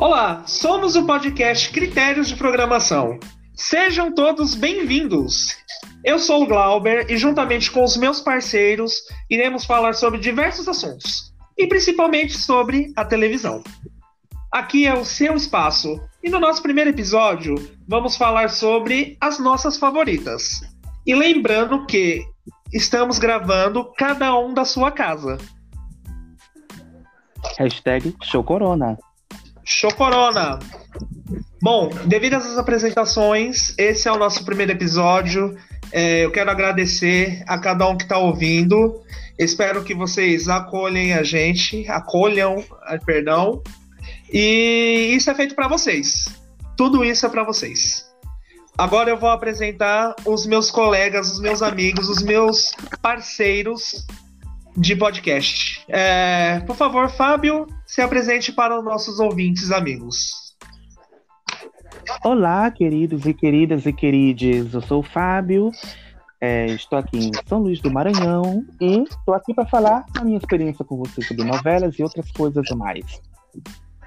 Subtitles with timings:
[0.00, 3.18] Olá, somos o podcast Critérios de Programação.
[3.56, 5.56] Sejam todos bem-vindos.
[6.04, 11.34] Eu sou o Glauber e, juntamente com os meus parceiros, iremos falar sobre diversos assuntos,
[11.58, 13.60] e principalmente sobre a televisão.
[14.52, 17.56] Aqui é o seu espaço, e no nosso primeiro episódio
[17.88, 20.60] vamos falar sobre as nossas favoritas.
[21.04, 22.24] E lembrando que
[22.72, 25.38] estamos gravando cada um da sua casa.
[27.58, 28.96] Hashtag Chocorona.
[29.68, 30.58] Chocorona.
[31.60, 35.54] Bom, devido essas apresentações, esse é o nosso primeiro episódio.
[35.92, 39.02] É, eu quero agradecer a cada um que está ouvindo.
[39.38, 42.64] Espero que vocês acolhem a gente, acolham,
[43.04, 43.62] perdão.
[44.32, 46.24] E isso é feito para vocês.
[46.74, 48.06] Tudo isso é para vocês.
[48.76, 54.06] Agora eu vou apresentar os meus colegas, os meus amigos, os meus parceiros
[54.74, 55.84] de podcast.
[55.88, 57.66] É, por favor, Fábio,
[57.98, 60.30] se apresente para os nossos ouvintes amigos.
[62.22, 64.72] Olá, queridos e queridas e querides.
[64.72, 65.72] Eu sou o Fábio,
[66.40, 70.38] é, estou aqui em São Luís do Maranhão e estou aqui para falar a minha
[70.38, 73.20] experiência com vocês sobre novelas e outras coisas mais.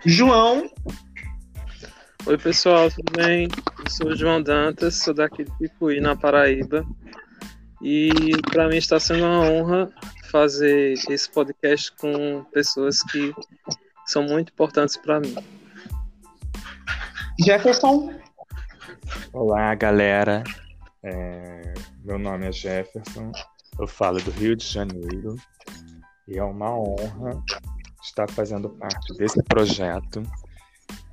[0.06, 0.70] João.
[2.26, 3.50] Oi, pessoal, tudo bem?
[3.78, 6.86] Eu sou o João Dantas, sou daqui de Picuí, na Paraíba.
[7.82, 8.10] E
[8.54, 9.90] para mim está sendo uma honra
[10.32, 13.36] fazer esse podcast com pessoas que
[14.06, 15.36] são muito importantes para mim.
[17.44, 18.14] Jefferson.
[19.34, 20.44] Olá, galera.
[21.04, 23.32] É, meu nome é Jefferson.
[23.78, 25.36] Eu falo do Rio de Janeiro
[26.28, 27.44] e é uma honra
[28.02, 30.24] estar fazendo parte desse projeto.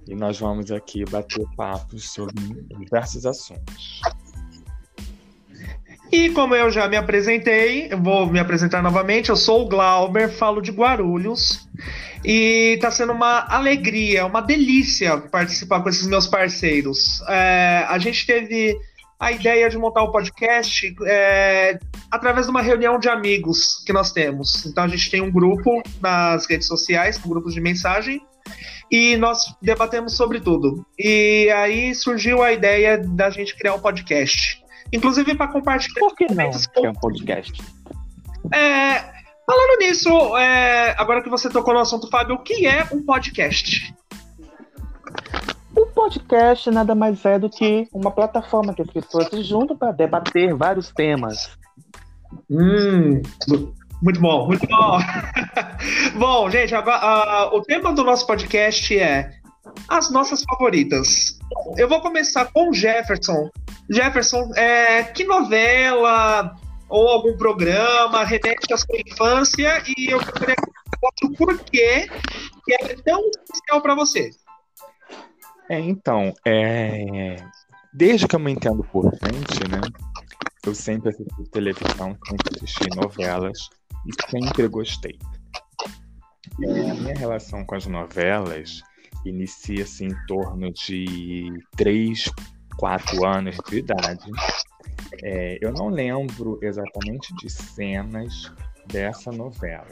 [0.06, 2.34] E nós vamos aqui bater papos sobre
[2.78, 4.00] diversos assuntos.
[6.10, 9.28] E como eu já me apresentei, eu vou me apresentar novamente.
[9.28, 11.68] Eu sou o Glauber, falo de Guarulhos.
[12.24, 17.22] E está sendo uma alegria, uma delícia participar com esses meus parceiros.
[17.28, 18.76] É, a gente teve
[19.20, 21.78] a ideia de montar o um podcast é,
[22.10, 24.64] através de uma reunião de amigos que nós temos.
[24.64, 28.20] Então a gente tem um grupo nas redes sociais, um grupo de mensagem,
[28.90, 30.86] e nós debatemos sobre tudo.
[30.98, 34.62] E aí surgiu a ideia da gente criar um podcast.
[34.92, 36.00] Inclusive para compartilhar.
[36.00, 37.62] Por que não criar um podcast?
[38.52, 39.00] É,
[39.46, 43.94] falando nisso, é, agora que você tocou no assunto, Fábio, o que é um podcast?
[45.76, 49.92] O podcast nada mais é do que uma plataforma que as pessoas se juntam para
[49.92, 51.50] debater vários temas.
[52.50, 53.22] Hum,
[54.02, 54.98] muito bom, muito bom.
[56.18, 59.30] bom, gente, agora, uh, o tema do nosso podcast é
[59.88, 61.38] as nossas favoritas.
[61.76, 63.48] Eu vou começar com o Jefferson.
[63.90, 66.54] Jefferson, é, que novela
[66.88, 72.08] ou algum programa remete à sua infância e eu queria que o porquê
[72.64, 74.30] que é tão especial para você.
[75.68, 77.36] É, então, é...
[77.92, 79.80] desde que eu me entendo por gente, né?
[80.64, 83.68] Eu sempre assisti televisão, sempre assisti novelas
[84.06, 85.18] e sempre gostei.
[86.62, 88.82] É, a minha relação com as novelas
[89.24, 92.30] inicia-se em torno de 3,
[92.78, 94.30] 4 anos de idade.
[95.22, 98.52] É, eu não lembro exatamente de cenas
[98.86, 99.86] dessa novela.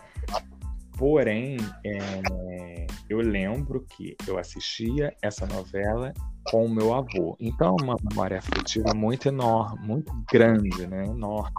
[0.96, 6.14] Porém, é, eu lembro que eu assistia essa novela
[6.50, 7.36] com o meu avô.
[7.38, 11.04] Então, é uma memória afetiva muito enorme, muito grande, né?
[11.04, 11.52] Enorme.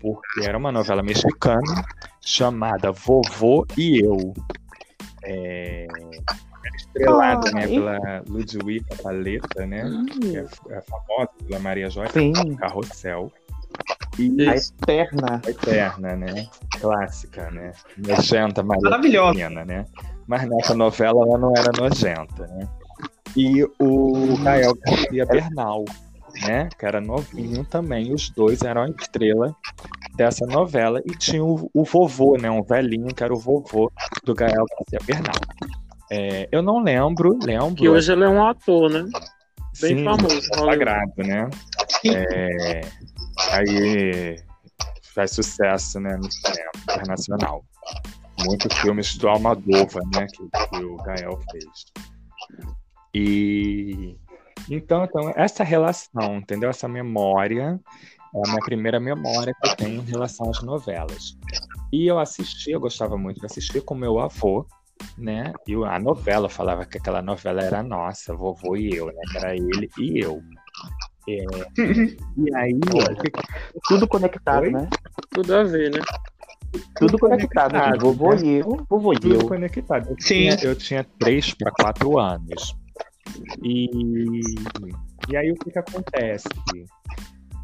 [0.00, 1.84] Porque era uma novela mexicana
[2.20, 4.32] chamada Vovô e Eu.
[5.24, 5.86] É,
[6.76, 9.82] estrelada né, pela Ludwika Paleta, né?
[10.12, 13.32] Que é, é famosa pela Maria Joyce Carrossel.
[14.18, 15.40] E a Eterna.
[15.44, 16.46] A Eterna, né?
[16.80, 17.72] Clássica, né?
[17.96, 19.48] Nojenta, Maravilhosa.
[19.64, 19.86] né?
[20.26, 22.68] Mas nessa novela ela não era nojenta, né?
[23.36, 25.84] E o Gael Garcia Bernal,
[26.46, 26.68] né?
[26.78, 28.12] Que era novinho também.
[28.12, 29.56] Os dois eram a estrela
[30.16, 31.00] dessa novela.
[31.06, 32.50] E tinha o, o vovô, né?
[32.50, 33.90] Um velhinho que era o vovô
[34.24, 35.40] do Gael Garcia Bernal.
[36.14, 37.74] É, eu não lembro, lembro.
[37.74, 39.02] Que hoje ele é um ator, né?
[39.80, 40.42] Bem Sim, famoso.
[40.42, 41.48] Sagrado, né?
[42.04, 42.80] É,
[43.50, 44.36] aí
[45.14, 47.64] faz sucesso né, no cinema internacional.
[48.44, 51.64] Muitos filmes do Almodóvar, né, que, que o Gael fez.
[53.14, 54.14] E
[54.68, 56.68] então, então, essa relação, entendeu?
[56.68, 57.80] Essa memória
[58.34, 61.38] é a minha primeira memória que eu tenho em relação às novelas.
[61.90, 64.66] E eu assisti, eu gostava muito de assistir com meu avô,
[65.16, 65.52] né?
[65.66, 69.22] E a novela falava que aquela novela era nossa, vovô e eu, né?
[69.36, 70.42] Era ele e eu.
[71.28, 71.44] É,
[72.36, 72.80] e aí.
[73.86, 74.70] Tudo conectado, Oi?
[74.70, 74.88] né?
[75.30, 76.00] Tudo a ver, né?
[76.96, 78.00] Tudo conectado.
[78.00, 78.42] Vovô né?
[78.42, 79.46] e eu, vovô e Tudo eu.
[79.46, 80.10] conectado.
[80.10, 80.34] Eu Sim.
[80.34, 82.74] tinha, eu tinha 3 para 4 anos.
[83.62, 83.88] E,
[85.28, 86.48] e aí o que, que acontece?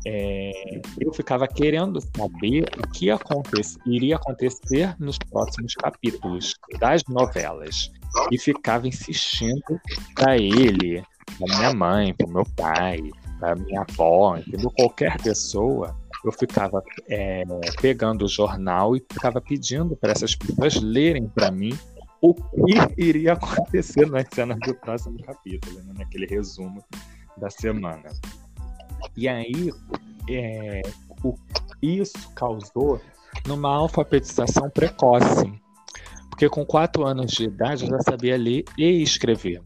[0.06, 7.90] É, eu ficava querendo saber o que aconte- iria acontecer nos próximos capítulos das novelas.
[8.30, 9.80] E ficava insistindo
[10.14, 11.02] para ele,
[11.38, 13.00] para minha mãe, para meu pai,
[13.38, 14.70] para minha avó, entendeu?
[14.70, 17.42] Qualquer pessoa, eu ficava é,
[17.80, 21.76] pegando o jornal e ficava pedindo para essas pessoas lerem para mim
[22.20, 22.42] o que
[22.96, 25.94] iria acontecer nas cenas do próximo capítulo, né?
[25.98, 26.82] naquele resumo
[27.36, 28.08] da semana.
[29.16, 29.72] E aí,
[30.28, 30.82] é,
[31.24, 31.34] o-
[31.82, 33.00] isso causou
[33.46, 35.52] numa alfabetização precoce.
[36.30, 39.60] Porque com quatro anos de idade eu já sabia ler e escrever.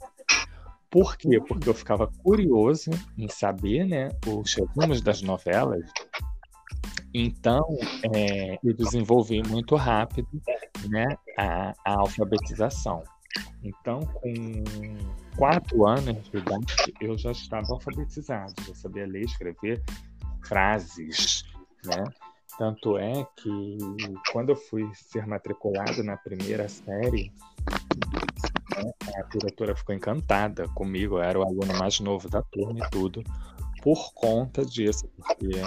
[0.90, 1.40] Por quê?
[1.40, 5.84] Porque eu ficava curioso em saber né, os resumos das novelas.
[7.14, 7.62] Então,
[8.14, 10.28] é, eu desenvolvi muito rápido
[10.88, 11.06] né,
[11.38, 13.02] a, a alfabetização.
[13.64, 14.32] Então, com
[15.36, 19.82] quatro anos de idade, eu já estava alfabetizado, já sabia ler escrever
[20.44, 21.44] frases,
[21.84, 22.04] né?
[22.58, 23.78] Tanto é que
[24.30, 27.32] quando eu fui ser matriculado na primeira série,
[28.76, 32.90] né, a diretora ficou encantada comigo, eu era o aluno mais novo da turma e
[32.90, 33.22] tudo,
[33.82, 35.62] por conta disso, porque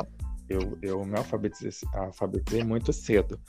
[0.47, 3.39] eu, eu me alfabetizei, alfabetizei muito cedo.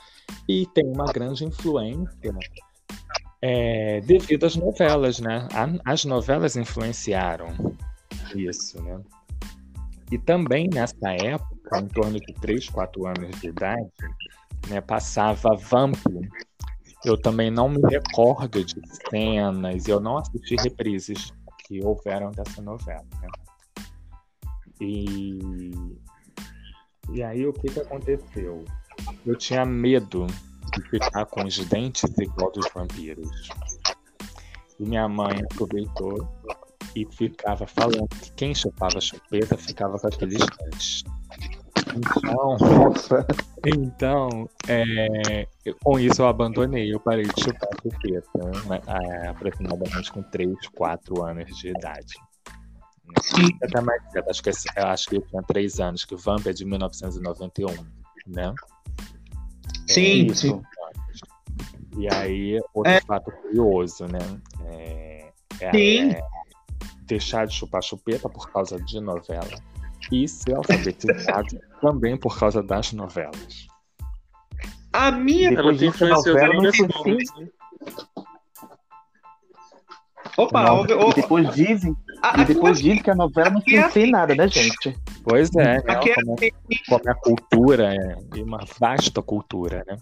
[0.49, 2.35] E tem uma grande influência
[3.43, 5.49] é, devido às novelas, né?
[5.85, 7.49] As novelas influenciaram
[8.35, 9.01] isso, né?
[10.11, 13.91] E também nessa época, em torno de 3, 4 anos de idade,
[14.69, 15.97] né, passava Vamp.
[17.05, 18.81] Eu também não me recordo de
[19.11, 21.33] cenas, eu não assisti reprises
[21.67, 23.05] que houveram dessa novela.
[23.21, 23.29] Né?
[24.81, 25.71] E,
[27.13, 28.65] e aí o que, que aconteceu?
[29.25, 30.27] Eu tinha medo
[30.73, 33.49] de ficar com os dentes igual dos vampiros.
[34.79, 36.29] E minha mãe aproveitou
[36.95, 41.05] e ficava falando que quem chupava chupeta ficava com aqueles dentes.
[41.95, 43.27] Então, Nossa,
[43.65, 45.47] então é,
[45.83, 51.25] com isso eu abandonei, eu parei de chupar chupeta, né, é, aproximadamente com 3, 4
[51.25, 52.15] anos de idade.
[53.63, 56.65] Até mais acho que, acho que eu tinha 3 anos, que o Vamp é de
[56.65, 57.69] 1991,
[58.27, 58.53] né?
[59.87, 60.41] Sim, isso.
[60.49, 60.63] sim.
[61.99, 63.01] E aí, outro É.
[63.01, 64.19] fato curioso, né?
[64.67, 66.11] É, é- Sim.
[66.13, 66.21] é
[67.07, 69.49] deixar de chupar chupeta por causa de novela.
[70.13, 73.67] E ser alfabetizado também por causa das novelas.
[74.93, 75.51] A minha.
[75.51, 76.67] Depois influenciou novela novo,
[77.17, 77.49] né?
[80.37, 84.01] Opa, ouve- depois dizem, a- e depois dizem que a novela não aqui é influencia
[84.01, 84.97] em assim, nada, né, gente?
[85.23, 85.83] Pois é, né?
[85.89, 86.37] Aqui é Como,
[86.89, 89.97] como a cultura é e uma vasta cultura, né?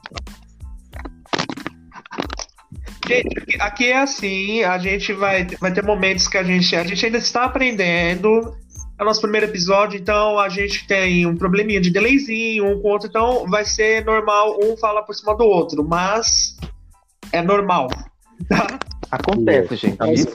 [3.07, 6.85] Gente, aqui- aqui é assim, a gente vai, vai ter momentos que a gente, a
[6.85, 8.55] gente ainda está aprendendo.
[8.99, 12.89] É o nosso primeiro episódio, então a gente tem um probleminha de delayzinho, um com
[12.89, 16.57] o outro, então vai ser normal, um fala por cima do outro, mas
[17.33, 17.89] é normal.
[18.49, 18.79] Tá?
[19.11, 19.97] Acontece, gente.
[19.99, 20.31] Mas Isso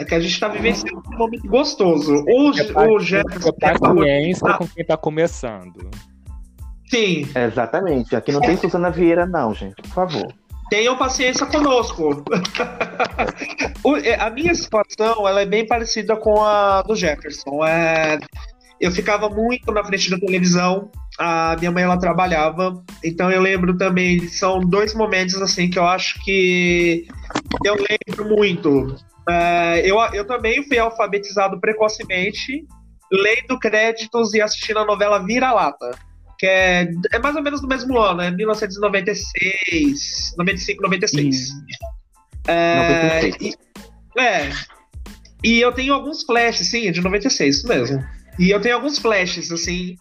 [0.00, 2.24] É que a gente está vivenciando um momento gostoso.
[2.26, 3.52] O, Ge- o Jefferson.
[3.52, 5.90] Paciência com quem tá começando.
[6.88, 8.16] Sim, Exatamente.
[8.16, 9.74] Aqui não tem Suzana Vieira, não, gente.
[9.82, 10.32] Por favor.
[10.70, 12.24] tenham paciência conosco.
[14.04, 17.64] É, a minha situação ela é bem parecida com a do Jefferson.
[17.64, 18.18] É,
[18.80, 20.90] eu ficava muito na frente da televisão.
[21.18, 24.26] A minha mãe ela trabalhava, então eu lembro também.
[24.28, 27.06] São dois momentos assim que eu acho que
[27.64, 28.94] eu lembro muito.
[29.30, 32.64] É, eu, eu também fui alfabetizado precocemente,
[33.10, 35.90] lendo créditos e assistindo a novela Vira-Lata
[36.40, 41.50] que é, é mais ou menos do mesmo ano, é 1996, 95, 96.
[42.48, 43.42] É, 96.
[43.42, 43.54] e,
[44.18, 44.50] é,
[45.44, 48.02] e eu tenho alguns flashes, sim, é de 96, isso mesmo.
[48.38, 49.96] E eu tenho alguns flashes, assim.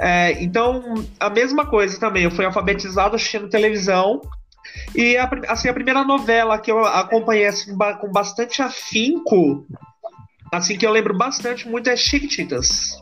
[0.00, 4.20] É, então, a mesma coisa também, eu fui alfabetizado assistindo televisão.
[4.94, 9.66] E a, assim, a primeira novela que eu acompanhei assim, com bastante afinco,
[10.52, 13.00] assim que eu lembro bastante muito é Chiquititas.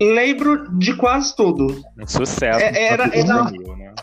[0.00, 1.82] Lembro de quase tudo.
[1.98, 2.60] Um sucesso.
[2.60, 3.94] É, era- era- juvenil, né?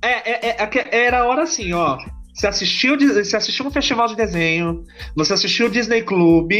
[0.00, 1.98] É, é, é, aque- era a hora assim, ó.
[2.32, 4.84] Você assistiu, você assistiu um festival de desenho,
[5.16, 6.52] você assistiu o Disney Club,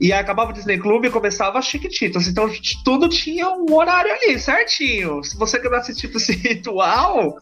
[0.00, 2.26] e acabava o Disney Club e começava as Chiquititas.
[2.26, 2.50] Então
[2.84, 5.22] tudo tinha um horário ali, certinho.
[5.22, 7.38] Se você quisesse tipo esse ritual,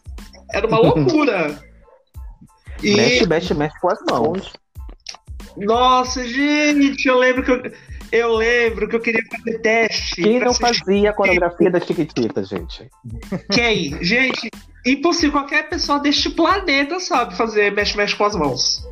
[0.53, 1.57] era uma loucura.
[2.81, 4.53] E, Mexe, mexe, mexe com as mãos.
[5.57, 7.61] nossa, gente, eu lembro que eu,
[8.09, 10.21] Eu lembro que eu queria fazer teste.
[10.21, 12.89] Quem pra não assistir- fazia a coreografia das Chiquititas, gente?
[13.51, 14.01] Quem?
[14.01, 14.49] Gente,
[14.85, 15.33] impossível.
[15.41, 18.87] Qualquer pessoa deste planeta sabe fazer mexe-mexe com as mãos.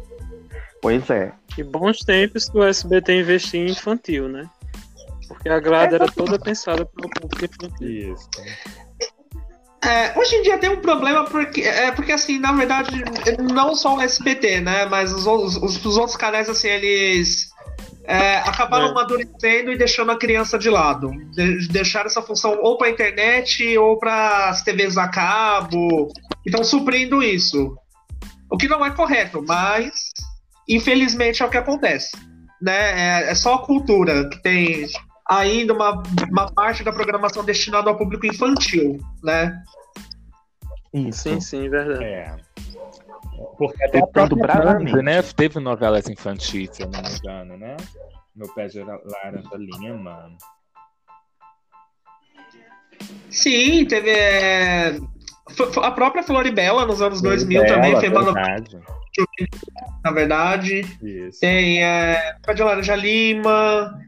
[0.81, 1.31] Pois é.
[1.55, 4.49] Que bons tempos que o SBT investia em infantil, né?
[5.29, 8.15] Porque a grade era toda pensada pelo público infantil.
[9.87, 12.91] É, hoje em dia tem um problema porque, é, porque assim, na verdade,
[13.39, 14.85] não só o SBT, né?
[14.85, 17.47] Mas os, outros- os, os outros canais, assim, eles
[18.03, 18.89] é, acabaram É.
[18.89, 21.09] amadurecendo e deixando a criança de lado.
[21.31, 26.09] De, deixaram essa função ou para internet ou para as TVs a cabo.
[26.45, 27.75] Então, suprindo isso.
[28.51, 29.91] O que não é correto, mas
[30.69, 32.11] infelizmente é o que acontece.
[32.61, 33.21] Né?
[33.25, 34.85] É, é só a cultura que tem
[35.29, 39.61] ainda uma, uma parte da programação destinada ao público infantil, né?
[40.93, 41.23] Isso.
[41.23, 42.03] Sim, sim, verdade.
[42.03, 42.35] É.
[43.57, 44.91] Porque até a Tentando própria bravamente.
[44.93, 45.21] Band, né?
[45.21, 47.77] Teve novelas infantis, se eu não me engano, né?
[48.35, 50.29] Meu pé de laranja lima.
[53.29, 54.09] Sim, teve.
[54.11, 54.97] é,
[55.83, 58.33] A própria Floribela nos anos 2000 Bela, também foi uma
[60.03, 60.81] na verdade.
[61.01, 61.39] Isso.
[61.39, 63.99] Tem é, Pé de Laranja Lima.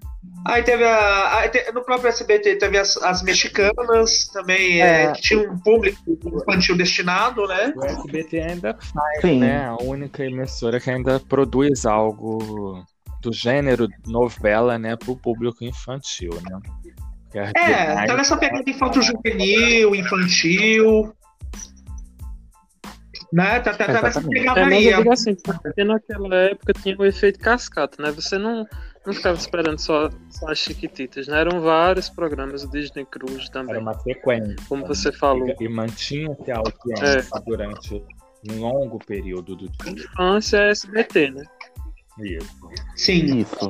[0.48, 1.38] Aí teve a.
[1.40, 5.12] aí te- no próprio SBT teve as, as mexicanas também, é, É.
[5.12, 7.74] que tinha um público infantil destinado, né?
[7.76, 9.40] O SBT ainda faz, Sim.
[9.40, 9.66] né?
[9.68, 12.84] A única emissora que ainda produz algo
[13.22, 14.96] do gênero novela, né?
[14.96, 16.60] Para o público infantil, né?
[17.34, 21.14] É, demais- tá nessa pegada infantil juvenil, infantil.
[23.32, 23.60] Né?
[23.60, 25.10] Tá, tá, tá nessa pegada É, mas aí.
[25.10, 28.12] assim, porque naquela época tinha o efeito cascata, né?
[28.12, 28.66] Você não,
[29.06, 31.40] não ficava esperando só, só as Chiquititas, né?
[31.40, 34.56] Eram vários programas, o Disney Cruise também, Era uma sequência.
[34.68, 35.56] como você falou.
[35.60, 38.04] E, mantinha-se a audiência durante
[38.50, 39.92] um longo período do dia.
[39.92, 41.44] Infância é SBT, né?
[42.20, 42.58] Isso.
[42.96, 43.40] Sim.
[43.40, 43.70] Isso.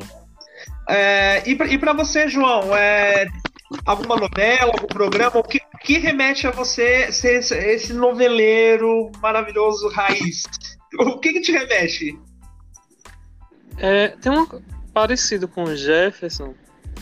[0.88, 3.28] É, e, pra, e pra você, João, é,
[3.86, 9.88] alguma novela, algum programa, o que, que remete a você ser esse, esse noveleiro maravilhoso
[9.90, 10.44] raiz?
[11.00, 12.20] O que, que te remete?
[13.78, 14.48] É, tem um
[14.94, 16.54] parecido com o Jefferson,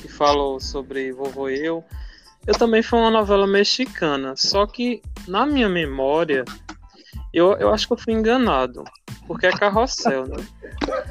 [0.01, 1.83] que falou sobre Vovô Eu.
[2.45, 6.45] Eu também foi uma novela mexicana, só que na minha memória,
[7.33, 8.83] eu, eu acho que eu fui enganado,
[9.27, 10.37] porque é Carrossel, né?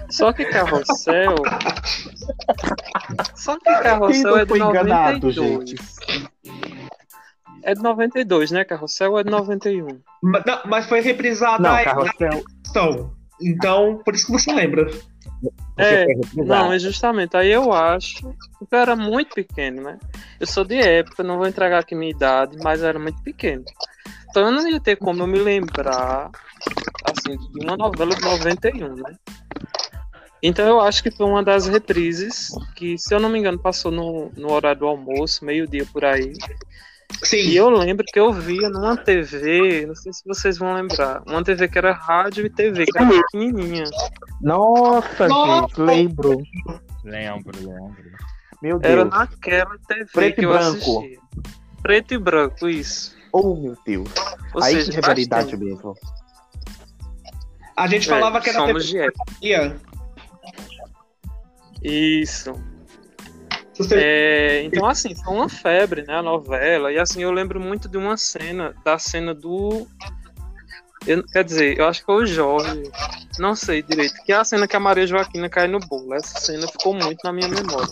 [0.09, 1.35] Só que Carrossel.
[3.35, 5.75] Só que Carrossel não é de foi enganado, 92.
[7.63, 8.65] É de 92, né?
[8.65, 10.01] Carrossel é de 91.
[10.23, 12.45] Ma- não, mas foi reprisada Não, Carrossel.
[13.43, 14.89] Então, por isso que você lembra.
[15.77, 16.07] É.
[16.35, 17.37] Não, é justamente.
[17.37, 18.35] Aí eu acho.
[18.59, 19.99] Porque eu era muito pequeno, né?
[20.41, 23.65] Eu sou de época, não vou entregar aqui minha idade, mas era muito pequeno.
[24.31, 26.31] Então eu não ia ter como eu me lembrar,
[27.05, 29.17] assim, de uma novela de 91, né?
[30.43, 33.91] Então eu acho que foi uma das reprises que, se eu não me engano, passou
[33.91, 36.33] no, no horário do almoço, meio-dia por aí.
[37.23, 37.37] Sim.
[37.39, 41.43] E eu lembro que eu via numa TV, não sei se vocês vão lembrar, uma
[41.43, 43.85] TV que era rádio e TV, que era pequenininha.
[44.41, 45.67] Nossa, Nossa.
[45.69, 46.43] gente, lembro.
[47.05, 47.97] Lembro, lembro.
[48.63, 49.11] Meu Era Deus.
[49.11, 50.77] naquela TV Preto que e eu branco.
[50.77, 51.19] assistia.
[51.83, 53.15] Preto e branco, isso.
[53.33, 54.09] Oh, meu Deus.
[54.55, 55.65] Ou Aí seja, que rivalidade faz tempo.
[55.65, 55.95] mesmo.
[57.77, 58.99] A gente É, falava que era TV de.
[61.83, 62.53] Isso.
[63.77, 66.93] Você- É, então, assim, foi uma febre, né, a novela.
[66.93, 69.87] E, assim, eu lembro muito de uma cena, da cena do...
[71.07, 72.83] eu- quer dizer, eu acho que foi o Jorge,
[73.39, 76.15] não sei direito, que é a cena que a Maria Joaquina cai no bolo.
[76.15, 77.89] Essa cena ficou muito na minha memória.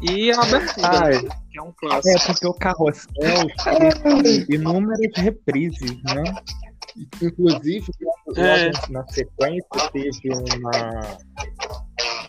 [0.00, 1.22] E a abertura, Ai.
[1.22, 2.26] né, que é um É, clássico.
[2.26, 3.46] porque o Carrossel
[4.22, 6.24] teve inúmeras reprises, né?
[7.22, 7.86] Inclusive,
[8.26, 8.70] logo É.
[8.90, 11.00] na sequência, teve uma,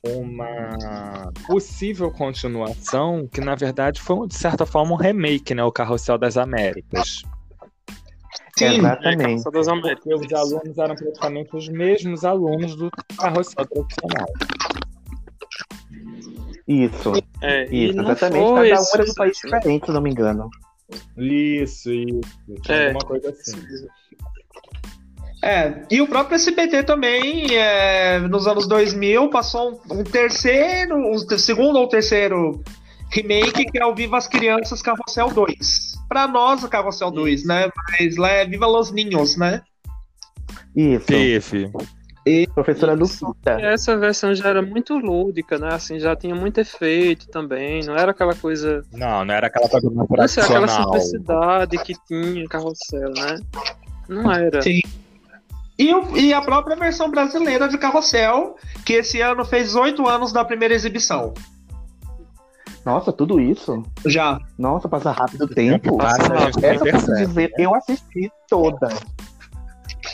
[0.05, 5.63] uma possível continuação, que na verdade foi, de certa forma, um remake, né?
[5.63, 7.23] O Carrossel das Américas.
[8.57, 8.65] Sim.
[8.79, 9.41] Exatamente.
[9.41, 10.21] Só das Américas.
[10.21, 14.27] Os alunos eram praticamente os mesmos alunos do Carrossel tradicional.
[16.67, 18.19] Isso, É, isso, exatamente.
[18.19, 19.51] Cada um era um país né?
[19.59, 20.49] diferente, se não me engano.
[21.17, 22.21] Isso, isso.
[22.61, 22.87] Tinha É.
[22.87, 23.57] alguma coisa assim.
[25.43, 31.17] É, e o próprio SBT também, é, nos anos 2000, passou um, um terceiro, um
[31.37, 32.63] segundo ou terceiro
[33.11, 35.95] remake, que é o Viva as Crianças Carrossel 2.
[36.07, 37.69] Pra nós, o Carrossel 2, né?
[37.91, 39.61] Mas lá é Viva Los Ninhos, né?
[40.73, 41.07] Isso.
[41.07, 41.69] Teve.
[42.55, 43.25] Professora Isso.
[43.25, 43.59] Lupita.
[43.59, 45.73] E essa versão já era muito lúdica, né?
[45.73, 47.83] Assim, já tinha muito efeito também.
[47.83, 48.81] Não era aquela coisa.
[48.93, 53.39] Não, não era aquela coisa mais Não sei, aquela simplicidade que tinha em carrossel, né?
[54.07, 54.61] Não era.
[54.61, 54.79] Sim.
[55.77, 60.31] E, o- e a própria versão brasileira de Carrossel, que esse ano fez oito anos
[60.31, 61.33] da primeira exibição.
[62.85, 63.81] Nossa, tudo isso?
[64.05, 64.37] Já.
[64.57, 65.97] Nossa, passa rápido o tempo.
[65.97, 68.89] Passa, Essa eu posso dizer, eu assisti toda.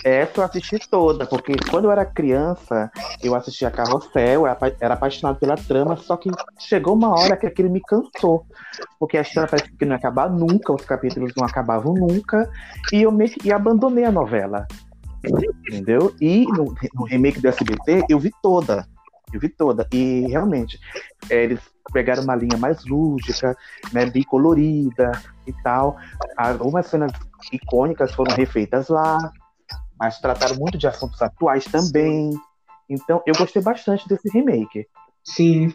[0.03, 2.89] Essa eu assisti toda, porque quando eu era criança,
[3.21, 7.45] eu assistia Carrossel, era apa- era apaixonado pela trama, só que chegou uma hora que
[7.47, 8.45] aquilo me cansou.
[8.99, 12.49] Porque a história parece que não ia acabar nunca, os capítulos não acabavam nunca,
[12.93, 14.67] e eu meio que e abandonei a novela.
[15.23, 16.15] Entendeu?
[16.19, 18.87] E no, no remake do SBT, eu vi toda.
[19.31, 19.87] Eu vi toda.
[19.93, 20.79] E realmente,
[21.29, 21.59] é, eles
[21.91, 23.55] pegaram uma linha mais lúdica,
[23.93, 25.11] né, bem colorida
[25.45, 25.97] e tal.
[26.37, 27.11] Algumas cenas
[27.51, 29.17] icônicas foram refeitas lá,
[29.99, 32.31] mas trataram muito de assuntos atuais também.
[32.89, 34.87] Então, eu gostei bastante desse remake.
[35.23, 35.73] Sim.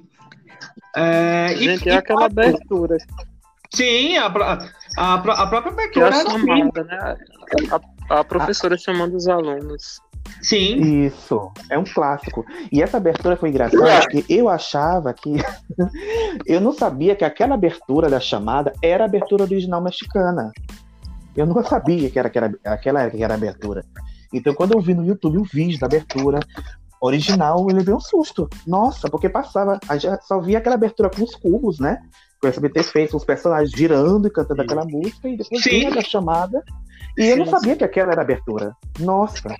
[0.97, 2.97] É, e- Gente, e- é aquela abertura
[3.75, 4.27] Sim, a,
[4.97, 7.17] a, a própria que é abertura a chamada, né?
[7.73, 10.01] A, a professora chamando os alunos.
[10.43, 11.05] Sim.
[11.07, 12.45] Isso, é um clássico.
[12.73, 15.33] E essa abertura foi engraçada porque eu achava que.
[16.47, 20.51] eu não sabia que aquela abertura da chamada era a abertura original mexicana.
[21.37, 23.85] Eu não sabia que era, que era aquela era, que era a abertura.
[24.33, 26.41] Então, quando eu vi no YouTube o vídeo da abertura
[27.01, 28.49] original, eu levei um susto.
[28.67, 29.79] Nossa, porque passava.
[29.89, 32.01] A gente só via aquela abertura com os cubos, né?
[32.45, 34.67] O SBT fez, os personagens girando e cantando Sim.
[34.67, 35.71] aquela música, e depois Sim.
[35.71, 36.63] vinha da chamada.
[37.17, 38.77] E eu não Sim, sabia que aquela era a abertura.
[38.99, 39.57] Nossa.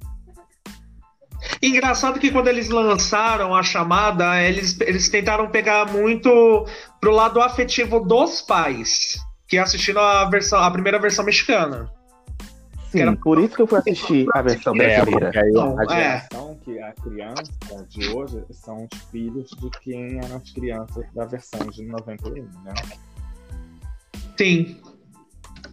[1.63, 6.67] Engraçado que quando eles lançaram a chamada, eles, eles tentaram pegar muito
[7.01, 11.91] pro lado afetivo dos pais, que assistiram a versão, a primeira versão mexicana.
[12.95, 15.27] Sim, Era- por isso que eu fui assistir a versão É, brasileira.
[15.27, 15.89] porque aí Não, a é.
[15.89, 21.25] geração que a criança de hoje são os filhos de quem eram as crianças da
[21.25, 22.73] versão de 91, né?
[24.39, 24.81] Sim,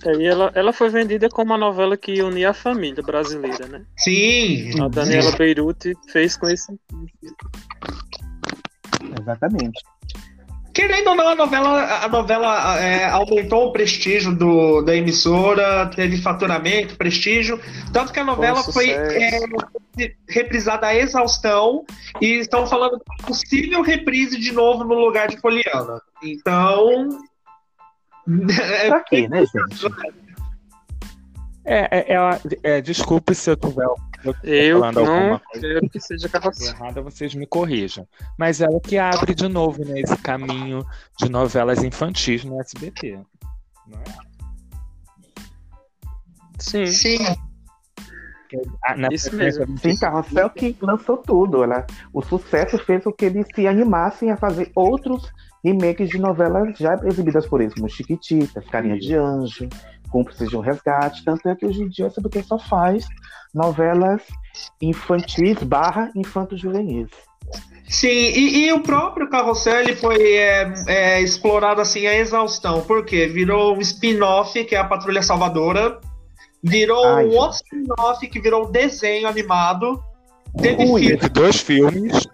[0.03, 3.85] E ela, ela foi vendida como uma novela que unia a família brasileira, né?
[3.99, 4.81] sim.
[4.81, 6.75] A Daniela Beirute fez com esse.
[9.19, 9.79] Exatamente.
[10.73, 16.17] Querendo ou não, a novela, a novela é, aumentou o prestígio do, da emissora, teve
[16.21, 17.59] faturamento, prestígio,
[17.91, 19.39] tanto que a novela Foi é,
[20.29, 21.83] reprisada à exaustão
[22.21, 26.01] e estão falando de possível reprise de novo no lugar de Poliana.
[26.23, 27.09] Então.
[28.81, 29.93] é, Pra quê, né, gente?
[31.65, 33.87] É, é, ela- é, desculpe se eu tiver
[34.43, 36.75] Eu alguma não coisa quero que seja carrossel.
[36.75, 38.07] errada, vocês me corrijam.
[38.37, 40.85] Mas ela que abre de novo né, esse caminho
[41.19, 43.19] de novelas infantis no SBT.
[43.87, 44.31] Não é?
[46.59, 47.17] Sim, Sim.
[48.83, 49.77] Ah, na Isso mesmo.
[49.77, 51.63] Sim, Carrossel que lançou tudo.
[51.63, 55.31] Ela, o sucesso fez com que eles se animassem a fazer outros
[55.63, 59.69] remakes de novelas já exibidas por eles, como Chiquititas, Carinha de Anjo,
[60.09, 61.23] Cúmplices de um Resgate.
[61.23, 63.07] Tanto é que hoje em dia o SBT só faz
[63.53, 64.21] novelas
[64.81, 67.09] infantis barra infanto-juvenis.
[67.87, 73.27] Sim, e, e o próprio Carrossel ele foi é, é, explorado assim a exaustão, porque
[73.27, 75.99] virou um spin-off, que é a Patrulha Salvadora,
[76.63, 80.01] virou Ai, um outro spin-off que virou um desenho animado,
[80.61, 81.01] teve, Ui.
[81.01, 82.27] filme, dois filmes.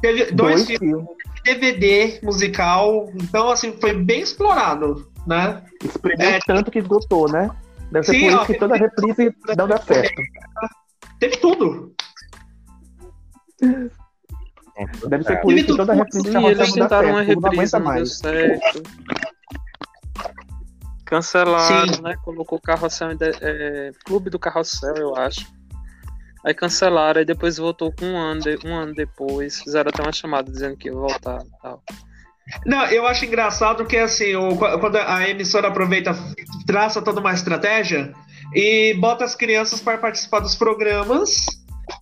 [0.00, 1.06] teve dois, Dois filmes, filmes.
[1.44, 5.62] DVD musical, então assim, foi bem explorado, né?
[5.84, 6.38] Espremeu É.
[6.46, 7.50] tanto que esgotou, né?
[7.90, 10.22] Deve ser Sim, por ó, isso que toda reprise não dá certo.
[11.18, 11.94] Teve tudo.
[15.08, 15.36] Deve ser É.
[15.36, 17.40] por isso que toda reprise não dá tentaram uma certo.
[17.40, 18.18] Não reprise, aguenta não deu mais.
[18.18, 18.82] certo.
[21.04, 22.02] Cancelaram, Sim.
[22.02, 22.16] né?
[22.24, 25.44] Colocou o Carrossel, é, Clube do Carrossel, eu acho.
[26.46, 29.60] Aí cancelaram, aí depois voltou com um ano, de- um ano depois.
[29.60, 31.82] Fizeram até uma chamada dizendo que ia voltar e tal.
[32.66, 36.14] Não, eu acho engraçado que assim, o- quando a emissora aproveita,
[36.66, 38.12] traça toda uma estratégia
[38.54, 41.44] e bota as crianças para participar dos programas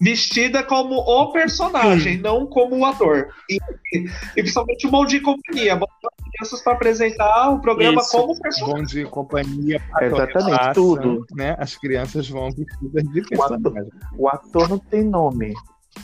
[0.01, 3.29] vestida como o personagem, não como o ator.
[3.49, 3.57] E,
[3.97, 8.11] e- principalmente o molde de companhia, bota as crianças para apresentar o programa Isso.
[8.11, 8.77] como personagem.
[8.77, 9.81] Bom de companhia.
[10.01, 11.25] Exatamente, passa, tudo.
[11.35, 11.57] Né?
[11.59, 13.91] As crianças vão vestidas de personagem.
[14.17, 15.55] O ator não tem nome.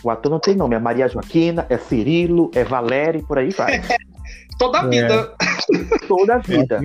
[0.02, 0.74] O ator não tem nome.
[0.74, 3.80] É Maria Joaquina, é Cirilo, é Valéria e por aí vai.
[4.58, 4.88] Toda a É.
[4.88, 5.34] vida.
[6.06, 6.80] Toda a É vida.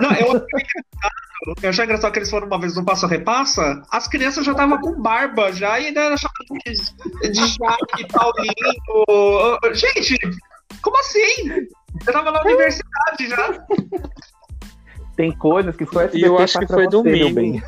[0.00, 3.82] Não, eu achei engraçado, eu achei engraçado que eles foram uma vez no Passo Repassa,
[3.90, 9.74] as crianças já estavam com barba já e ainda era chamado de, de Jaque, Paulinho.
[9.74, 10.18] Gente,
[10.82, 11.68] como assim?
[12.06, 13.66] Eu tava na universidade já.
[15.16, 17.62] Tem coisas que só SBT E eu acho que foi domingo.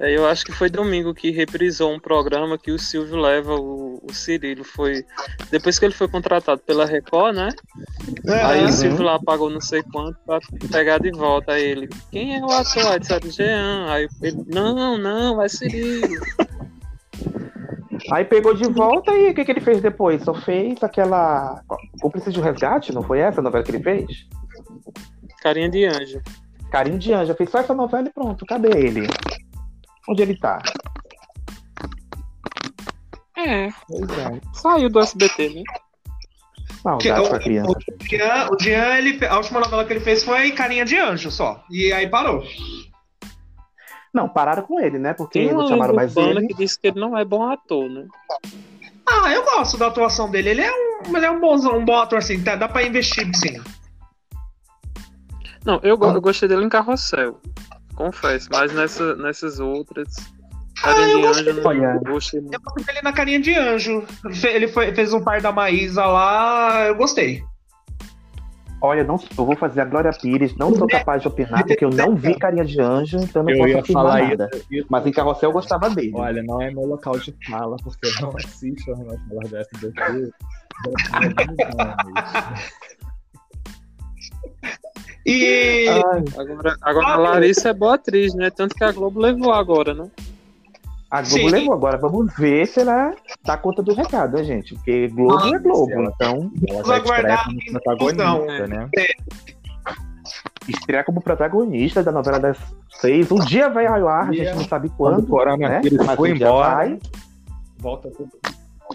[0.00, 4.00] É, eu acho que foi domingo que reprisou um programa que o Silvio leva o,
[4.02, 4.64] o Cirilo.
[4.64, 5.04] Foi
[5.50, 7.50] depois que ele foi contratado pela Record, né?
[8.26, 8.72] Aí o Aham.
[8.72, 10.38] Silvio lá pagou não sei quanto pra
[10.72, 11.88] pegar de volta Aí ele.
[12.10, 12.86] Quem é o ator?
[12.86, 13.92] Aí disseram Jean.
[13.92, 16.08] Aí ele, não, não, é Cirilo.
[18.10, 20.22] Aí pegou de volta e o que, que ele fez depois?
[20.22, 21.62] Só fez aquela.
[22.00, 24.26] Cúmplice de um resgate, não foi essa a novela que ele fez?
[25.42, 26.22] Carinha de anjo.
[26.70, 27.34] Carinho de Anja.
[27.34, 28.46] Fez só essa novela e pronto.
[28.46, 29.06] Cadê ele?
[30.08, 30.58] Onde ele tá?
[33.36, 34.40] É, Pois é.
[34.52, 35.62] saiu do SBT, né?
[36.84, 37.70] Maldade pra criança.
[37.70, 41.30] O Jean, o Jean, ele, a última novela que ele fez foi Carinha de Anjo
[41.30, 41.62] só.
[41.70, 42.42] E aí parou.
[44.12, 45.12] Não, pararam com ele, né?
[45.14, 46.46] Porque Tem não chamaram mais ele.
[46.48, 48.06] que disse que ele não é bom ator, né?
[49.06, 50.50] Ah, eu gosto da atuação dele.
[50.50, 52.42] Ele é um, ele é um, bom, um bom ator, assim.
[52.42, 53.60] Tá, dá pra investir, sim.
[55.64, 57.40] Não, eu, go- eu gostei dele em Carrossel.
[58.04, 60.08] Confesso, mas nessa, nessas outras.
[60.80, 61.50] Carinha eu de gostei.
[61.50, 62.00] anjo, não Olha.
[62.06, 62.40] gostei.
[62.40, 64.04] Eu gosto dele na Carinha de Anjo.
[64.42, 66.86] Ele foi- fez um par da Maísa lá.
[66.86, 67.42] Eu gostei.
[68.82, 71.90] Olha, não, eu vou fazer a Glória Pires, não sou capaz de opinar, porque eu
[71.90, 74.50] não vi carinha de anjo, então não Eu posso afirmar falar nada.
[74.70, 74.86] isso.
[74.88, 76.12] Mas em carrossel eu gostava dele.
[76.14, 80.32] Olha, não é meu local de fala, porque eu não assisto as novelas do SBT.
[85.26, 85.86] E.
[85.88, 88.50] Ai, Agora, agora a Larissa é boa atriz, né?
[88.50, 90.08] Tanto que a Globo levou agora, né?
[91.10, 91.50] a Globo Sim.
[91.50, 93.12] levou agora, vamos ver se ela
[93.44, 94.74] dá conta do recado, né, gente?
[94.76, 98.90] Porque Globo é Globo, ela- então Ela Vamos já aguardar estreia como protagonista, né?
[100.68, 102.58] estreia como protagonista da novela das
[103.00, 103.30] seis.
[103.30, 105.80] Um dia vai ao ar, a gente não sabe Quando o quando, né?
[106.06, 106.98] Mas foi um dia embora, vai.
[107.78, 108.30] volta tudo.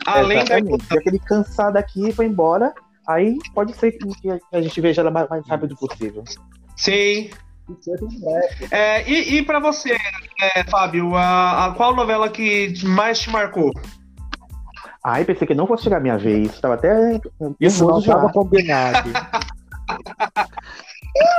[0.05, 0.37] Além.
[0.39, 0.85] Exatamente.
[0.85, 2.73] Se aquele cansado aqui foi embora,
[3.07, 4.07] aí pode ser que
[4.51, 6.23] a gente veja ela mais, mais rápido possível.
[6.75, 7.29] Sim.
[8.69, 9.97] É, e, e pra você,
[10.39, 13.71] é, Fábio, a, a qual novela que mais te marcou?
[15.03, 16.59] Aí pensei que não fosse chegar a minha vez.
[16.59, 17.19] Tava até
[17.59, 19.09] Isso não estava combinado.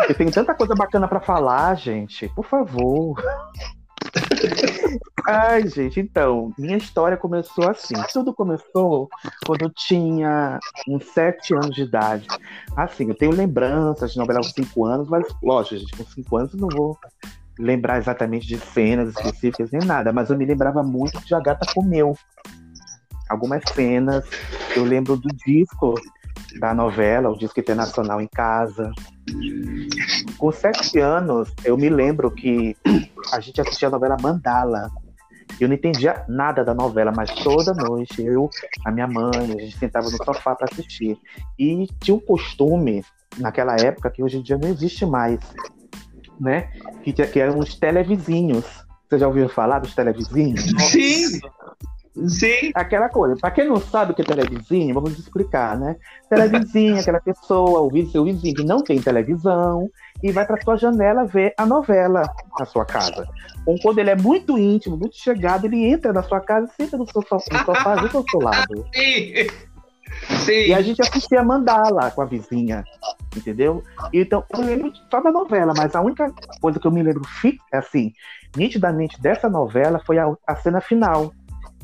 [0.09, 2.29] Eu tenho tanta coisa bacana pra falar, gente.
[2.29, 3.23] Por favor.
[5.29, 7.95] Ai, gente, então, minha história começou assim.
[8.13, 9.09] Tudo começou
[9.45, 12.29] quando eu tinha uns sete anos de idade.
[12.77, 16.55] Assim, eu tenho lembranças de novela aos cinco anos, mas, lógico, gente, com cinco anos
[16.55, 16.97] eu não vou
[17.59, 21.67] lembrar exatamente de cenas específicas nem nada, mas eu me lembrava muito de A Gata
[21.75, 22.17] Comeu.
[23.29, 24.25] Algumas cenas,
[24.77, 25.95] eu lembro do disco
[26.61, 28.93] da novela, o disco internacional em casa.
[30.39, 32.77] Com sete anos, eu me lembro que
[33.33, 34.91] a gente assistia a novela Mandala.
[35.61, 38.51] Eu não entendia nada da novela, mas toda noite eu,
[38.85, 41.19] a minha mãe, a gente sentava no sofá para assistir.
[41.59, 43.05] E tinha um costume,
[43.39, 45.41] naquela época, que hoje em dia não existe mais,
[46.39, 46.71] né?
[47.03, 48.65] Que, que eram os televizinhos.
[49.09, 50.61] Você já ouviu falar dos televizinhos?
[50.91, 51.41] Sim.
[52.29, 52.71] Sim.
[52.75, 53.37] Aquela coisa.
[53.41, 55.97] Pra quem não sabe o que é televizinho, vamos explicar, né?
[56.31, 59.89] Televizinho, aquela pessoa, o vi- seu vizinho que não tem televisão
[60.23, 62.23] e vai pra sua janela ver a novela
[62.59, 63.29] na sua casa.
[63.67, 66.97] Ou quando ele é muito íntimo, muito chegado, ele entra na sua casa e senta
[66.97, 68.87] no seu so- no sofá junto ao seu lado.
[68.95, 69.33] Sim.
[70.45, 70.53] Sim.
[70.69, 72.85] E a gente assistia mandala com a vizinha,
[73.37, 73.83] entendeu?
[74.13, 77.23] Então, eu lembro só da novela, mas a única coisa que eu me lembro
[77.73, 78.13] assim,
[78.57, 81.33] nitidamente dessa novela foi a, a cena final,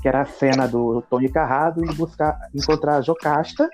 [0.03, 3.71] que era a cena do Tony Carrado indo buscar, encontrar a Jocasta,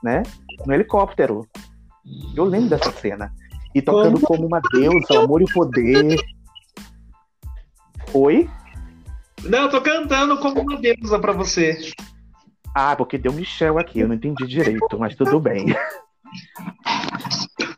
[0.00, 0.22] né,
[0.64, 1.46] no helicóptero.
[2.34, 3.34] Eu lembro dessa cena.
[3.74, 6.16] E tocando como uma deusa, amor e poder.
[8.12, 8.48] Oi?
[9.42, 11.92] Não, eu tô cantando como uma deusa pra você.
[12.72, 15.66] Ah, porque deu Michel aqui, eu não entendi direito, mas tudo bem.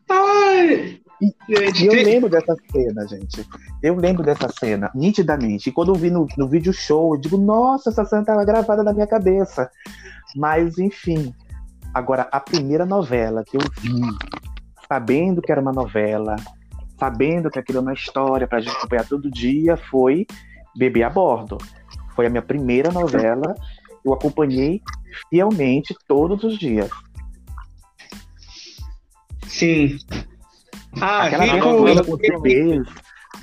[0.09, 1.01] Ai.
[1.21, 3.47] E Gente, eu lembro dessa cena, gente.
[3.83, 5.71] Eu lembro dessa cena, nitidamente.
[5.71, 8.83] E quando eu vi no, no vídeo show, eu digo, nossa, essa cena estava gravada
[8.83, 9.71] na minha cabeça.
[10.35, 11.33] Mas, enfim.
[11.95, 14.01] Agora, a primeira novela que eu vi,
[14.87, 16.37] sabendo que era uma novela,
[16.99, 20.27] sabendo que aquilo é uma história pra gente acompanhar todo dia, foi
[20.77, 21.57] Bebê a Bordo.
[22.15, 23.55] Foi a minha primeira novela.
[24.05, 24.83] Eu acompanhei
[25.31, 26.91] fielmente todos os dias.
[29.47, 29.99] Sim.
[31.01, 32.87] Ah, Aquela abertura com os bebês,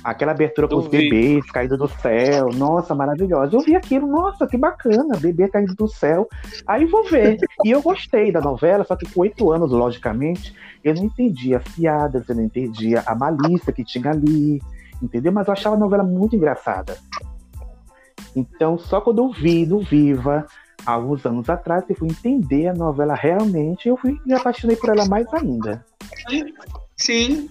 [0.02, 3.54] aquela abertura com os bebês caindo do céu, nossa, maravilhosa.
[3.54, 6.28] Eu vi aquilo, nossa, que bacana, bebê caindo do céu.
[6.66, 7.38] Aí vou ver.
[7.64, 11.64] E eu gostei da novela, só que com oito anos, logicamente, eu não entendia as
[11.64, 14.60] piadas, eu não entendia a malícia que tinha ali,
[15.02, 15.32] entendeu?
[15.32, 16.96] Mas eu achava a novela muito engraçada.
[18.34, 20.44] Então, só quando eu vi no Viva,
[20.84, 24.90] há alguns anos atrás, eu fui entender a novela realmente, eu fui me apaixonei por
[24.90, 25.84] ela mais ainda.
[26.96, 27.48] Sim.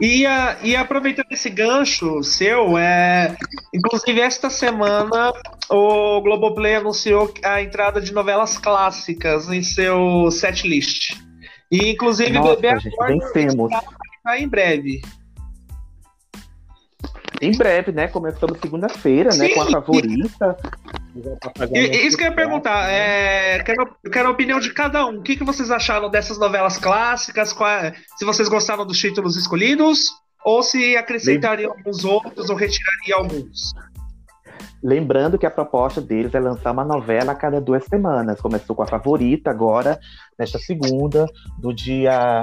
[0.00, 3.36] E, a, e aproveitando esse gancho seu, é,
[3.74, 5.30] inclusive esta semana
[5.68, 11.18] o Globoplay anunciou a entrada de novelas clássicas em seu setlist.
[11.70, 13.82] E inclusive Nossa, Bebê gente, Acorda
[14.16, 15.02] está em breve.
[17.42, 18.08] Em breve, né?
[18.08, 19.50] Começamos segunda-feira, né?
[19.50, 20.56] Com a favorita.
[21.40, 23.56] Tá E- isso que eu ia perguntar, né?
[23.56, 25.18] é, quero, eu quero a opinião de cada um.
[25.18, 27.52] O que, que vocês acharam dessas novelas clássicas?
[27.52, 30.10] Qual- se vocês gostaram dos títulos escolhidos?
[30.44, 33.72] Ou se acrescentariam alguns outros ou retiraria alguns?
[34.82, 38.40] Lembrando que a proposta deles é lançar uma novela a cada duas semanas.
[38.40, 40.00] Começou com a favorita agora,
[40.38, 41.26] nesta segunda,
[41.58, 42.40] do dia.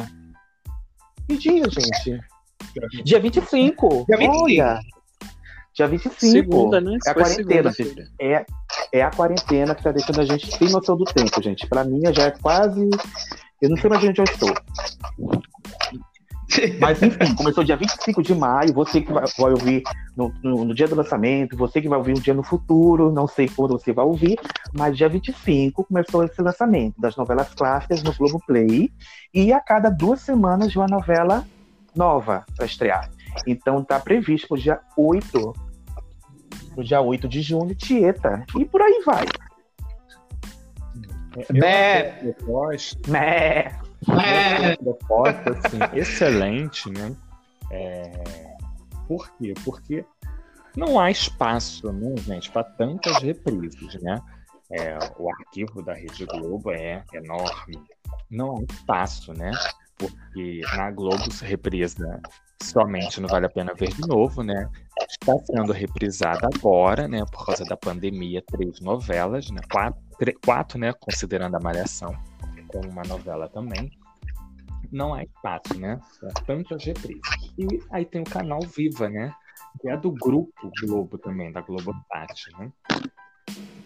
[1.27, 2.19] Que dia, gente?
[3.03, 4.05] Dia 25.
[4.07, 4.43] Dia 25.
[4.43, 4.79] Olha!
[5.77, 6.15] Dia 25.
[6.19, 6.97] Segunda, né?
[7.05, 8.09] É a quarentena, segunda-feira.
[8.19, 8.45] É,
[8.91, 11.67] é a quarentena que tá deixando a gente sem noção do tempo, gente.
[11.67, 12.89] Pra mim já é quase.
[13.61, 14.53] Eu não sei mais onde eu estou.
[16.79, 18.73] Mas enfim, começou dia 25 de maio.
[18.73, 19.83] Você que vai, vai ouvir
[20.15, 23.27] no, no- no dia do lançamento, você que vai ouvir um dia no futuro, não
[23.27, 24.39] sei quando você vai ouvir,
[24.73, 28.89] mas dia 25 começou esse lançamento das novelas clássicas no Globoplay.
[29.31, 31.45] E a cada duas semanas uma novela
[31.95, 33.11] nova para estrear.
[33.45, 35.66] Então tá previsto pro dia 8.
[36.77, 38.45] No dia 8 de junho, Tieta.
[38.55, 39.25] E por aí vai.
[43.07, 43.65] Né?
[44.07, 47.15] É, uma proposta assim, excelente, né?
[47.71, 48.11] É,
[49.07, 49.55] Por quê?
[49.65, 50.05] Porque
[50.75, 54.21] não há espaço, né, gente, para tantas reprises, né?
[54.69, 57.81] É, o arquivo da Rede Globo é enorme.
[58.29, 59.49] Não há espaço, né?
[59.97, 62.21] Porque na Globo se reprisa
[62.61, 64.69] somente não vale a pena ver de novo, né?
[65.09, 67.23] Está sendo reprisada agora, né?
[67.31, 69.61] Por causa da pandemia, três novelas, né?
[69.71, 69.99] Quatro,
[70.43, 70.93] quatro né?
[70.93, 72.15] Considerando a Malhação
[72.67, 73.91] como uma novela também.
[74.91, 75.99] Não há espaço, né?
[76.19, 77.21] Para tantas reprises.
[77.57, 79.33] E aí tem o canal Viva, né?
[79.81, 82.71] Que é do grupo Globo também, da Globosat, né?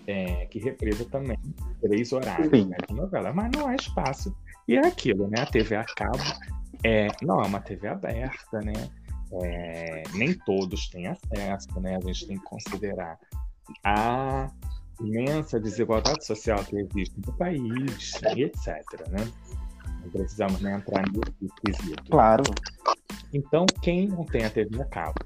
[0.08, 1.38] É, que reprisa também
[1.82, 3.34] três horários né, de novela.
[3.34, 4.36] Mas não há espaço.
[4.68, 5.42] E é aquilo, né?
[5.42, 6.18] A TV a cabo
[6.84, 8.74] é, não é uma TV aberta, né?
[9.44, 11.98] É, nem todos têm acesso, né?
[11.98, 13.18] A gente tem que considerar
[13.84, 14.50] a
[15.00, 18.68] imensa desigualdade social que existe no país, e etc.
[19.10, 19.32] Né?
[20.04, 22.04] Não precisamos nem entrar nesse quesito.
[22.10, 22.44] Claro.
[23.34, 25.20] Então, quem não tem a TV a cabo,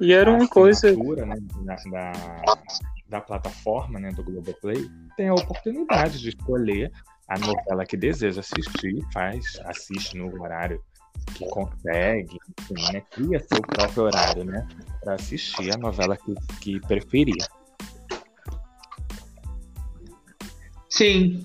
[0.00, 0.92] E era a uma coisa.
[0.92, 2.12] né, da, da,
[3.08, 6.90] da plataforma né, do Globoplay, tem a oportunidade de escolher
[7.28, 10.80] a novela que deseja assistir, faz, assiste no horário
[11.34, 14.66] que consegue, enfim, né, cria seu próprio horário, né,
[15.02, 17.44] para assistir a novela que, que preferir.
[20.88, 21.44] sim.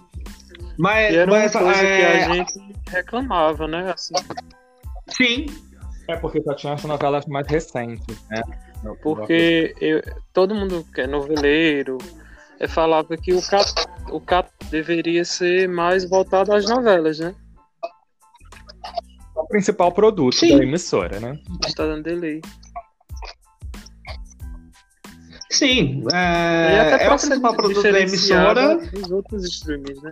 [0.78, 2.54] Mas, E era uma mas, coisa que é, a gente
[2.90, 3.92] reclamava, né?
[3.92, 4.14] Assim,
[5.10, 5.46] sim,
[6.08, 8.42] É porque só tinha as novelas mais recentes, né?
[9.04, 11.98] porque eu- todo mundo que é noveleiro
[12.60, 13.66] é, falava que o cap,
[14.12, 17.36] o cap deveria ser mais voltado às novelas, né?
[19.42, 20.58] o principal produto Sim.
[20.58, 21.40] da emissora, né?
[21.66, 22.42] Está dando delay.
[25.50, 26.04] sim.
[26.04, 28.76] e É, até é o principal produto da emissora.
[28.76, 30.12] dos outros streams, né?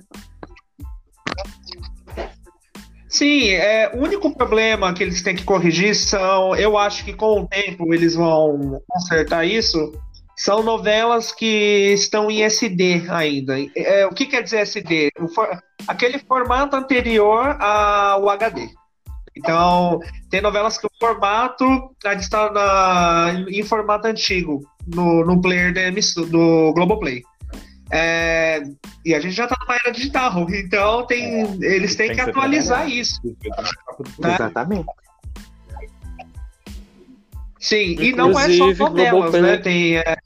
[3.10, 7.42] Sim, é, o único problema que eles têm que corrigir são, eu acho que com
[7.42, 9.92] o tempo eles vão consertar isso,
[10.38, 13.56] são novelas que estão em SD ainda.
[13.76, 15.10] É, o que quer dizer SD?
[15.20, 18.70] O for- aquele formato anterior ao HD.
[19.36, 20.00] Então,
[20.32, 21.64] tem novelas que o formato
[22.06, 27.22] ainda está na- em formato antigo, no, no player da emisso- do Globoplay.
[27.92, 28.64] É,
[29.06, 32.30] e a gente já está numa era digital, então tem, eles têm tem que que
[32.30, 33.20] atualizar isso.
[34.20, 34.34] Né?
[34.36, 34.86] Exatamente.
[37.60, 39.58] Sim, e não é só Inclusive, novelas, Globoplay- né?
[39.58, 40.18] Tem, é,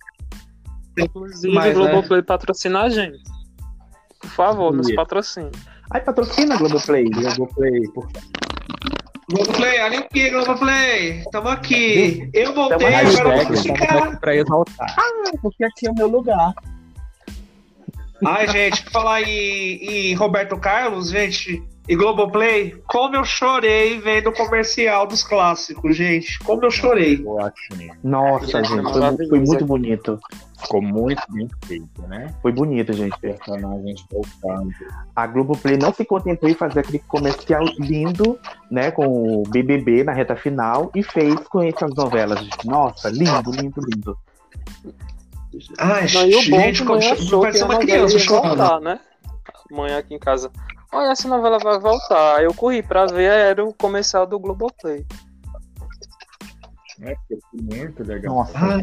[1.00, 1.91] Inclusive, Mas, o né?
[1.91, 3.24] Globoplay patrocina a gente.
[4.20, 4.96] Por favor, nos Sim.
[4.96, 5.50] patrocine.
[5.89, 7.10] Ai, patrocina Globoplay.
[7.10, 8.08] Globoplay, por
[9.30, 11.24] Globoplay, olha aqui, Globoplay.
[11.32, 12.30] Tamo aqui.
[12.34, 14.04] Eu voltei, Tamo agora eu vou Hashtag, estamos ficar.
[14.04, 14.96] aqui para exaltar.
[15.41, 16.54] Porque aqui é o meu lugar.
[18.26, 24.30] Ai, gente, pra falar em, em Roberto Carlos, gente, e Globoplay, como eu chorei vendo
[24.30, 26.38] o comercial dos clássicos, gente.
[26.39, 27.22] Como eu chorei.
[27.26, 27.96] Ótimo.
[28.04, 30.20] Nossa, Gente, gente, foi, foi muito bonito.
[30.62, 32.34] Ficou muito bem feito, né?
[32.41, 33.20] Foi bonito, gente.
[33.20, 34.70] Personagens voltando.
[35.15, 38.39] A Globoplay não se contentou em fazer aquele comercial lindo,
[38.70, 39.06] né, com
[39.39, 42.48] o BBB na reta final e fez com essas novelas.
[42.63, 44.17] Nossa, lindo, lindo, lindo.
[45.80, 48.58] Ai, Não, gente, que como, mãe achou parece que a uma criança ia chorando.
[48.58, 49.00] voltar, né?
[49.72, 50.52] Mãe aqui em casa.
[50.93, 52.43] Olha, essa novela vai voltar.
[52.43, 55.06] Eu corri pra ver, era o comercial do Globoplay.
[57.01, 57.15] É,
[57.54, 58.36] muito legal.
[58.36, 58.58] Nossa.
[58.58, 58.82] Ai.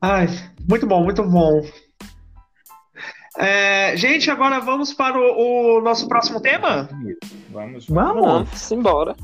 [0.00, 0.26] Ai,
[0.68, 1.62] muito bom, muito bom.
[3.38, 6.88] É, gente, agora vamos para o, o nosso próximo tema?
[7.50, 7.86] Vamos.
[7.86, 8.26] Vamos.
[8.26, 9.16] Vamos embora.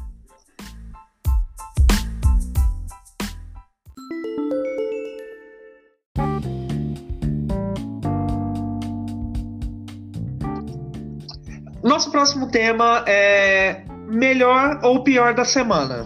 [12.05, 16.05] Nosso próximo tema é melhor ou pior da semana.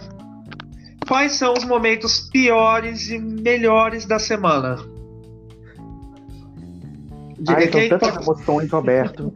[1.09, 4.77] Quais são os momentos piores e melhores da semana?
[7.49, 9.35] Ai, são Quem- tantas emoções, Roberto.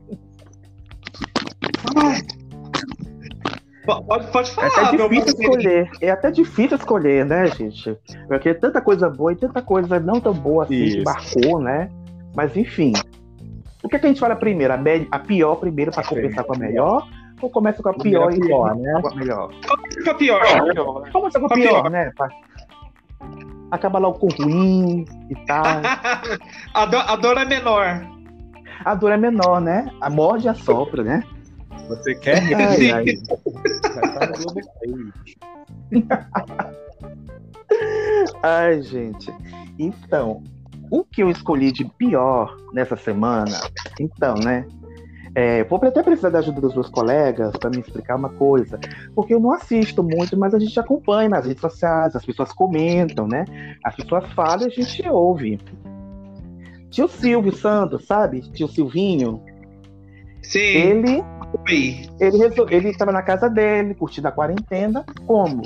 [3.85, 5.91] Po- Pode, pode É falar, até meu difícil escolher.
[6.01, 7.99] É até difícil escolher, né, gente?
[8.29, 11.03] Porque é tanta coisa boa e tanta coisa não tão boa assim que Isso.
[11.05, 11.91] marcou, né?
[12.37, 12.93] Mas enfim.
[13.83, 14.73] O que, é que a gente fala primeiro?
[14.73, 17.09] A, me- a pior primeiro para compensar com a melhor?
[17.41, 19.53] Ou começa com a pior a e pior, termina com a melhor?
[19.93, 21.11] Fica é pior.
[21.13, 22.13] Começa com a A pior, né?
[22.17, 22.29] Pra...
[23.73, 25.65] Acaba logo com o ruim e tal.
[26.75, 28.07] a, dor, a dor é menor.
[28.85, 29.91] A dor é menor, né?
[30.01, 31.25] A morde a sopra, né?
[31.89, 32.39] Você quer?
[32.55, 33.05] Ai, ai.
[38.43, 39.33] Ai, gente.
[39.79, 40.43] Então,
[40.93, 43.59] o que eu escolhi de pior nessa semana,
[43.99, 44.67] então, né?
[45.35, 48.79] É, vou até precisar da ajuda dos meus colegas para me explicar uma coisa,
[49.15, 53.27] porque eu não assisto muito, mas a gente acompanha nas redes sociais, as pessoas comentam,
[53.27, 53.47] né?
[53.83, 55.59] As pessoas falam e a gente ouve.
[56.91, 58.43] Tio Silvio Santos, sabe?
[58.53, 59.43] Tio Silvinho,
[60.43, 60.59] Sim.
[60.61, 61.25] ele
[61.67, 62.07] Oi.
[62.71, 65.63] ele estava na casa dele, curtindo a quarentena, como?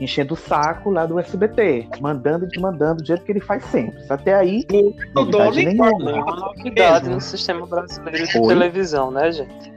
[0.00, 3.98] Enchendo o saco lá do SBT, mandando e desmandando do jeito que ele faz sempre.
[4.10, 4.66] Até aí,
[5.14, 5.90] Não novidade nenhuma.
[5.98, 8.48] Nenhuma novidade no sistema brasileiro de Oi?
[8.48, 9.76] televisão, né, gente?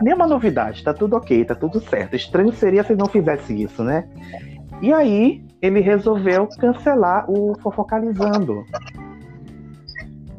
[0.00, 2.16] Nenhuma novidade, tá tudo ok, tá tudo certo.
[2.16, 4.08] Estranho seria se não fizesse isso, né?
[4.80, 8.64] E aí, ele resolveu cancelar o Fofocalizando.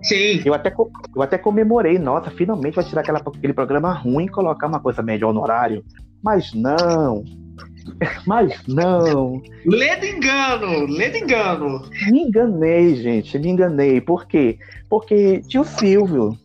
[0.03, 0.41] Sim.
[0.45, 0.73] Eu até,
[1.15, 5.01] eu até comemorei, nossa, finalmente vai tirar aquela, aquele programa ruim e colocar uma coisa
[5.01, 5.83] melhor no horário.
[6.21, 7.23] Mas não.
[8.25, 9.41] Mas não.
[9.65, 10.85] Lê do engano.
[10.87, 11.83] Lê do engano.
[12.09, 14.01] Me enganei, gente, me enganei.
[14.01, 14.57] Por quê?
[14.89, 16.37] Porque tio Silvio,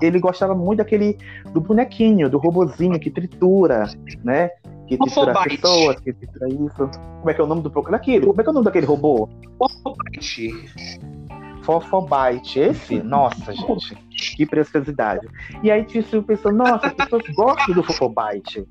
[0.00, 1.18] ele gostava muito daquele
[1.52, 3.88] do bonequinho, do robozinho que tritura,
[4.22, 4.50] né?
[4.86, 5.62] Que tritura as Fofobite.
[5.62, 6.90] pessoas, que tritura isso.
[7.20, 7.70] Como é que é o nome do?
[7.70, 8.26] Daquele?
[8.26, 9.28] Como é que é o nome daquele robô?
[9.58, 10.50] Fofobite.
[12.60, 13.02] Esse?
[13.02, 15.26] Nossa, gente, que preciosidade.
[15.62, 18.66] E aí tio Silvio pensou, nossa, as pessoas gostam do Fofobite.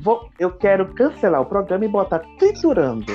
[0.00, 3.12] Vou, eu quero cancelar o programa e botar triturando.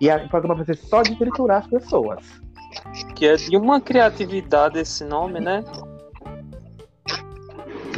[0.00, 2.24] E o programa vai ser só de triturar as pessoas.
[3.14, 5.64] Que é de uma criatividade esse nome, né?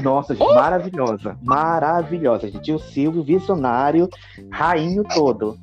[0.03, 1.37] Nossa, gente, maravilhosa.
[1.43, 2.71] Maravilhosa, gente.
[2.71, 4.09] E o Silvio, visionário,
[4.51, 5.59] rainho todo.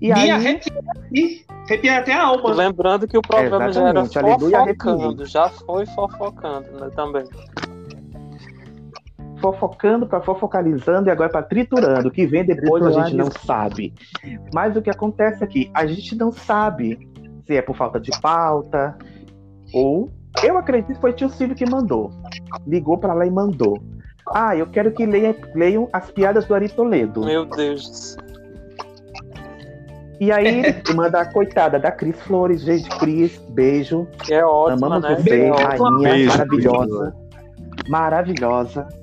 [0.00, 0.82] E Me aí, arrepiar,
[1.68, 2.52] arrepiar até a alma.
[2.54, 5.26] Lembrando que o programa já era Exatamente, aleluia, fofocando, arrepiei.
[5.26, 7.24] já foi fofocando, né, também.
[9.42, 12.08] Fofocando para fofocalizando e agora para triturando.
[12.08, 13.92] O que vem depois a gente não sabe.
[14.54, 17.10] Mas o que acontece aqui, a gente não sabe
[17.44, 18.96] se é por falta de pauta
[19.74, 20.08] ou.
[20.42, 22.10] Eu acredito que foi tio Silvio que mandou.
[22.66, 23.82] Ligou para lá e mandou.
[24.32, 27.24] Ah, eu quero que leiam, leiam as piadas do Ari Toledo.
[27.24, 28.16] Meu Deus.
[30.20, 30.62] E aí,
[30.94, 32.62] manda a coitada da Cris Flores.
[32.62, 34.06] Gente, Cris, beijo.
[34.24, 35.16] Que é ótima, Amamos né?
[35.16, 37.14] você, É rainha Beijo, maravilhosa.
[37.88, 39.01] Maravilhosa.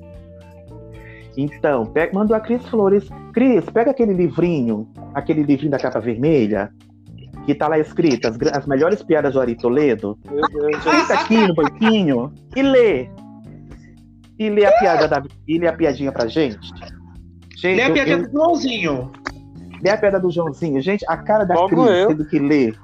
[1.42, 3.08] Então, pega, mandou a Cris Flores.
[3.34, 6.70] Cris, pega aquele livrinho, aquele livrinho da capa vermelha,
[7.46, 10.18] que tá lá escrito as, as melhores piadas do Ari Toledo.
[10.84, 13.10] Senta aqui no banquinho e lê.
[14.38, 16.60] E lê a piada da, e lê a piadinha pra gente.
[17.58, 19.12] Gente, Lê a piadinha eu- do Joãozinho.
[19.84, 20.82] lê a piada do Joãozinho.
[20.82, 22.08] Gente, a cara da Logo Cris eu.
[22.10, 22.76] tendo que ler.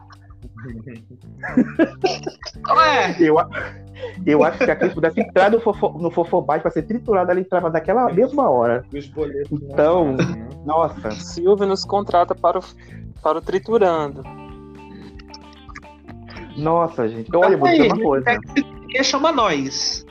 [2.86, 3.36] É, Eu,
[4.26, 7.40] eu acho que a Cris pudesse entrar no, fofo, no Fofobite pra ser triturada, ela
[7.40, 8.84] entrava naquela mesma hora.
[8.92, 10.48] Não Então- né?
[10.66, 12.64] Nossa, Silvio nos contrata para o,
[13.22, 14.24] para o Triturando.
[16.58, 17.30] nossa, gente.
[17.36, 18.26] Olha, eu vou dizer uma coisa.
[18.90, 20.06] e chama nós.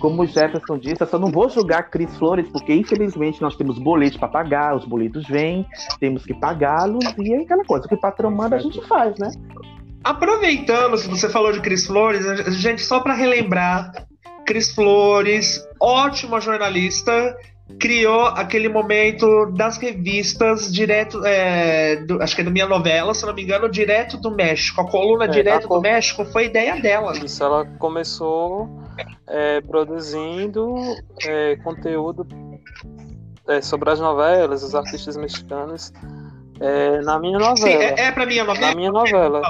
[0.00, 3.56] Como o Jefferson disse, eu só não vou julgar a Cris Flores, porque infelizmente nós
[3.56, 5.66] temos boletos para pagar, os boletos vêm,
[5.98, 9.18] temos que pagá-los, e é aquela coisa, o que o patrão manda a gente faz,
[9.18, 9.30] né?
[10.04, 12.24] Aproveitando que você falou de Cris Flores,
[12.54, 13.92] gente, só para relembrar,
[14.46, 17.36] Cris Flores, ótima jornalista,
[17.78, 23.26] criou aquele momento das revistas direto, é, do- acho que é da minha novela, se
[23.26, 24.80] não me engano, direto do México.
[24.80, 27.12] A coluna É, direto a do México foi ideia dela.
[27.18, 28.68] Isso, ela começou
[29.26, 30.76] é, produzindo
[31.26, 32.26] é, conteúdo
[33.46, 35.92] é, sobre as novelas, os artistas mexicanos,
[36.60, 37.56] é, na minha novela.
[37.56, 38.68] Sim, é, é pra minha novela.
[38.68, 39.42] Na minha novela.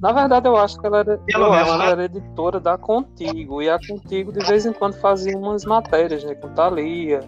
[0.00, 1.84] Na verdade, eu acho que ela era, eu novela, acho que né?
[1.84, 3.62] ela era editora da Contigo.
[3.62, 6.34] E a Contigo, de vez em quando, fazia umas matérias, né?
[6.34, 7.20] Com Thalia,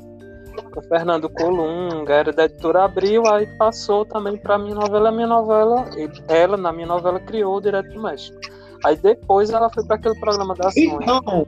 [0.72, 5.08] com Fernando Colunga, era da editora Abril, aí passou também pra minha novela.
[5.08, 5.86] A minha novela,
[6.28, 8.38] ela, na minha novela, criou o Direto do México.
[8.84, 10.98] Aí depois ela foi para aquele programa da Sônia.
[11.00, 11.46] Então,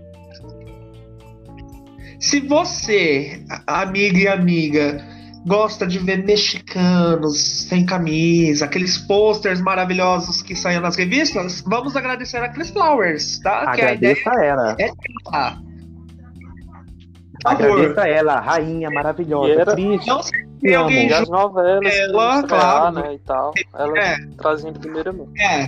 [2.18, 5.04] se você, amiga e amiga,
[5.48, 12.36] gosta de ver mexicanos sem camisa, aqueles posters maravilhosos que saíam nas revistas, vamos agradecer
[12.38, 13.72] a Chris Flowers, tá?
[13.72, 14.76] Que a ideia Agradeça ela.
[14.78, 14.90] é
[15.26, 15.58] ela.
[17.44, 19.48] Agradeça a ela, a rainha maravilhosa.
[19.48, 20.84] E era- Cris, Não sei te se amo.
[20.84, 22.94] alguém E as novelas, Ela, estrear, claro.
[22.96, 23.52] né, e tal.
[23.74, 24.16] Ela É.
[24.78, 25.28] primeira mão.
[25.38, 25.66] É.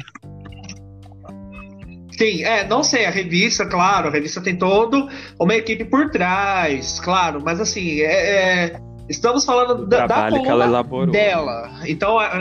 [2.19, 5.09] Sim, é, não sei, a revista, claro, a revista tem todo
[5.41, 8.81] uma equipe por trás, claro, mas assim, é, é,
[9.11, 11.13] estamos falando da, da trabalho que ela coluna elaborou.
[11.13, 11.71] dela.
[11.87, 12.41] Então, a-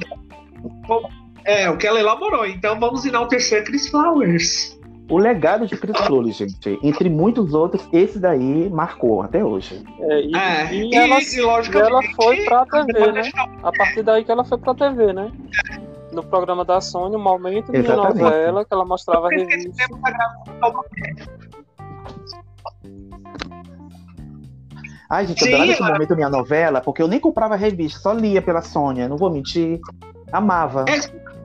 [1.45, 2.45] é, o que ela elaborou.
[2.45, 4.77] Então, vamos enaltecer Chris Flowers.
[5.09, 9.83] O legado de Cris Flores, gente, entre muitos outros, esse daí marcou até hoje.
[10.01, 13.21] É, e, É, e e, ela, e, logicamente, e ela foi pra TV, né?
[13.63, 15.31] A partir daí que ela foi pra TV, né?
[16.13, 19.83] No programa da Sony, o momento de novela, que ela mostrava a revista.
[25.09, 28.41] Ai, gente, eu adorava esse momento minha novela, porque eu nem comprava revista, só lia
[28.41, 29.79] pela Sônia, não vou mentir.
[30.31, 30.85] Amava.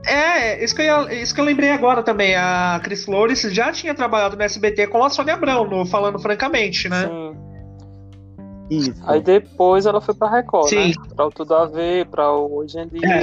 [0.07, 2.37] É, isso que, eu, isso que eu lembrei agora também.
[2.37, 6.91] A Cris Flores já tinha trabalhado no SBT com a Sônia Abrão, no Falando Francamente,
[6.91, 7.09] né?
[7.09, 7.37] Sim.
[8.71, 9.03] Isso.
[9.07, 10.89] Aí depois ela foi pra Record, Sim.
[10.89, 10.95] né?
[11.17, 13.23] Pra o Tudo a Ver, pra o Hoje em Dia.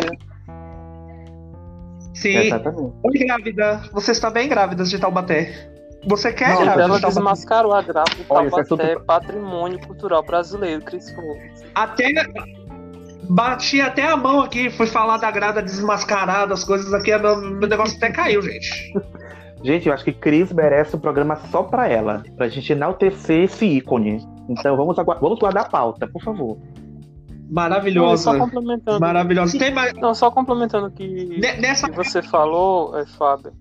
[2.15, 2.37] Sim.
[2.37, 2.93] Exatamente.
[3.03, 3.81] Oi, grávida.
[3.93, 5.70] Você está bem grávida de Taubaté.
[6.07, 10.81] Você quer Não, ela desmascarou a grávida do Olha, é Taubaté, tudo- patrimônio cultural brasileiro,
[10.83, 11.63] Cris Flores.
[11.75, 12.07] Até
[13.29, 17.67] bati até a mão aqui, fui falar da grada desmascarada, as coisas aqui, meu, meu
[17.69, 18.93] negócio até caiu, gente.
[19.63, 23.63] Gente, eu acho que Cris merece um programa só pra ela, pra gente enaltecer esse
[23.63, 24.27] ícone.
[24.49, 26.57] Então vamos, vamos guardar a pauta, por favor.
[27.29, 28.23] Não, Maravilhosa.
[28.23, 28.99] só complementando.
[28.99, 29.59] Maravilhosa.
[29.59, 29.93] Tem mais.
[29.93, 31.87] Não, só complementando o que, ne- Nessa.
[31.87, 33.53] que você falou, é, Fábio.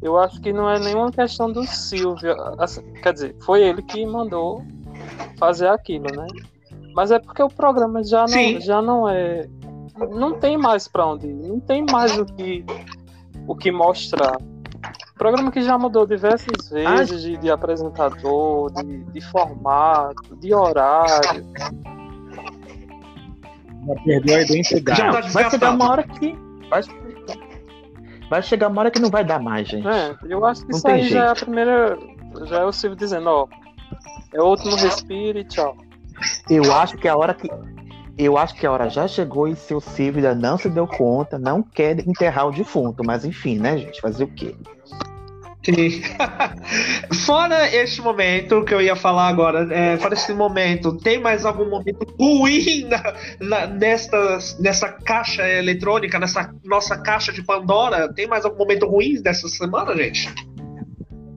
[0.00, 2.34] Eu acho que não é nenhuma questão do Silvio.
[2.58, 4.64] assim, quer dizer, foi ele que mandou
[5.38, 6.26] fazer aquilo, né?
[6.94, 8.54] Mas é porque o programa já Sim.
[8.54, 9.48] não, já não é.
[10.10, 11.34] Não tem mais pra onde ir.
[11.34, 12.64] Não tem mais o que,
[13.46, 14.38] o que mostrar.
[15.16, 21.44] Programa que já mudou diversas vezes de, de apresentador, de, de formato, de horário.
[23.86, 24.98] Já perdeu a identidade.
[24.98, 26.38] Já tá vai chegar uma hora que.
[26.70, 26.82] Vai,
[28.28, 29.86] vai chegar uma hora que não vai dar mais, gente.
[29.86, 31.44] É, eu acho que Não isso aí já é a jeito.
[31.44, 31.98] primeira.
[32.44, 33.48] Já é o Silvio dizendo, ó.
[34.32, 35.76] É outro no respiro e tchau.
[36.50, 37.48] Eu acho que a hora que.
[38.16, 41.38] Eu acho que a hora já chegou e seu Silvio ainda não se deu conta,
[41.38, 44.00] não quer enterrar o defunto, mas enfim, né, gente?
[44.00, 44.56] Fazer o quê?
[45.74, 46.00] Sim.
[47.26, 51.68] fora este momento que eu ia falar agora, é, fora esse momento, tem mais algum
[51.68, 58.12] momento ruim na, na- nesta, nessa caixa eletrônica, nessa nossa caixa de Pandora?
[58.12, 60.32] Tem mais algum momento ruim dessa semana, gente?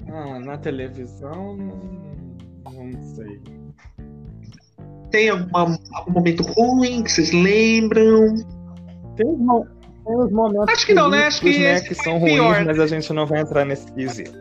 [0.10, 3.42] Ah, na televisão, não, não sei.
[5.10, 8.34] Tem alguma- algum momento ruim que vocês lembram?
[9.18, 9.68] Tem, mo-
[10.06, 11.26] tem os momentos Acho que não, né?
[11.26, 14.32] Acho que né, que são ruins, pior, mas a gente não vai entrar nesse quesito.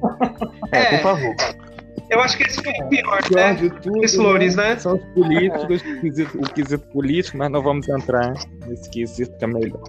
[0.70, 0.98] É, É.
[0.98, 1.34] por favor.
[2.10, 3.54] Eu acho que esse foi o pior, pior né?
[3.54, 4.76] de tudo Cris Flores, né?
[4.78, 8.32] são os políticos, o quesito, o quesito político, mas não vamos entrar
[8.66, 9.82] nesse quesito que é melhor.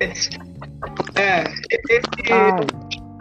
[0.00, 2.66] É, esse, Ai,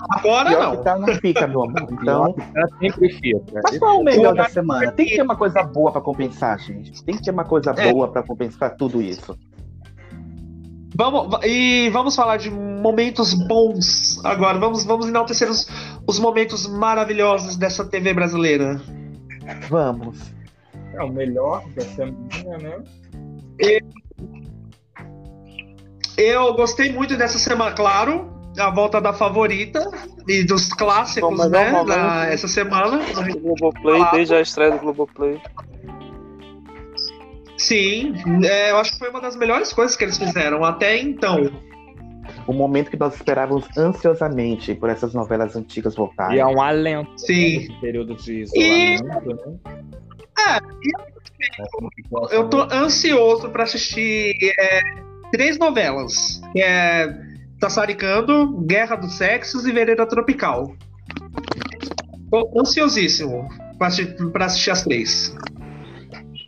[0.09, 0.77] agora pior não.
[0.77, 1.87] que tá, não fica, meu amor.
[1.91, 2.35] Então.
[2.55, 3.61] Ela sempre fica.
[3.63, 4.91] Mas qual é o melhor da semana?
[4.91, 7.03] Tem que ter uma coisa boa pra compensar, gente.
[7.03, 7.91] Tem que ter uma coisa É.
[7.91, 9.37] boa pra compensar tudo isso.
[10.95, 14.59] Vamos, e vamos falar de momentos bons agora.
[14.59, 15.67] Vamos, vamos enaltecer os,
[16.05, 18.79] os momentos maravilhosos dessa TV brasileira.
[19.69, 20.19] Vamos.
[20.93, 22.83] É o melhor da semana, né?
[26.15, 28.31] Eu gostei muito dessa semana, claro.
[28.57, 29.89] A volta da favorita
[30.27, 31.67] e dos clássicos, Bom, né?
[31.67, 32.31] é um na- momento.
[32.33, 32.99] essa semana.
[33.41, 35.41] Globoplay, desde a estreia do Globoplay.
[37.57, 38.13] Sim,
[38.45, 41.49] é, eu acho que foi uma das melhores coisas que eles fizeram até então.
[42.45, 46.37] O momento que nós esperávamos ansiosamente por essas novelas antigas voltarem.
[46.37, 47.57] E é um alento Sim.
[47.59, 50.59] nesse período de E- isolamento, né?
[52.31, 54.79] Eu tô ansioso pra assistir é,
[55.31, 56.41] três novelas.
[56.51, 57.07] Que é
[57.59, 60.75] Tassaricando, Guerra dos Sexos e Vereda Tropical.
[62.29, 63.47] Tô ansiosíssimo
[63.77, 65.35] pra assistir, pra assistir as três.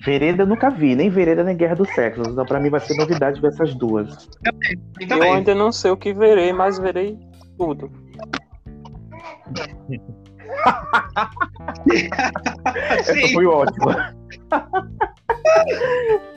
[0.03, 2.27] Vereda eu nunca vi, nem Vereda nem Guerra dos Sexos.
[2.27, 4.27] Então, pra mim, vai ser novidade ver essas duas.
[4.99, 5.33] E Eu também.
[5.33, 7.17] ainda não sei o que verei, mas verei
[7.57, 7.91] tudo.
[12.97, 14.15] Essa foi ótima.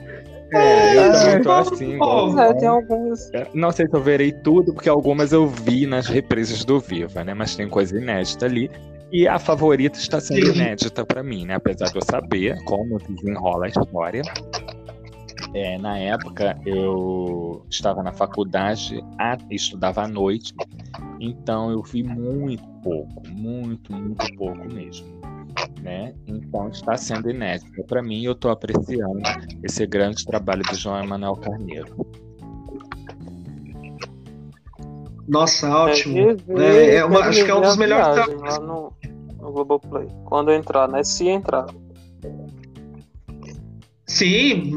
[0.51, 3.33] É, eu Ai, também tô assim, igual É, tem algumas.
[3.33, 7.23] É, Não sei se eu verei tudo, porque algumas eu vi nas reprises do Viva,
[7.23, 7.33] né?
[7.33, 8.69] Mas tem coisa inédita ali.
[9.11, 11.55] E a favorita está sendo inédita pra mim, né?
[11.55, 14.21] Apesar de eu saber como desenrola a história.
[15.53, 20.53] É, na época, eu estava na faculdade, a- estudava à noite,
[21.19, 25.07] então eu vi muito pouco, muito, muito pouco mesmo.
[25.81, 26.13] Né?
[26.27, 29.21] Então está sendo inédita para mim e eu estou apreciando
[29.63, 31.95] esse grande trabalho do João Emanuel Carneiro.
[35.27, 36.15] Nossa, ótimo.
[36.15, 38.93] rever, É, é uma- acho que é um dos melhores viagem lá no,
[39.39, 40.07] no Globoplay.
[40.25, 41.03] Quando eu entrar, né?
[41.03, 41.67] Se entrar.
[44.09, 44.73] Sim,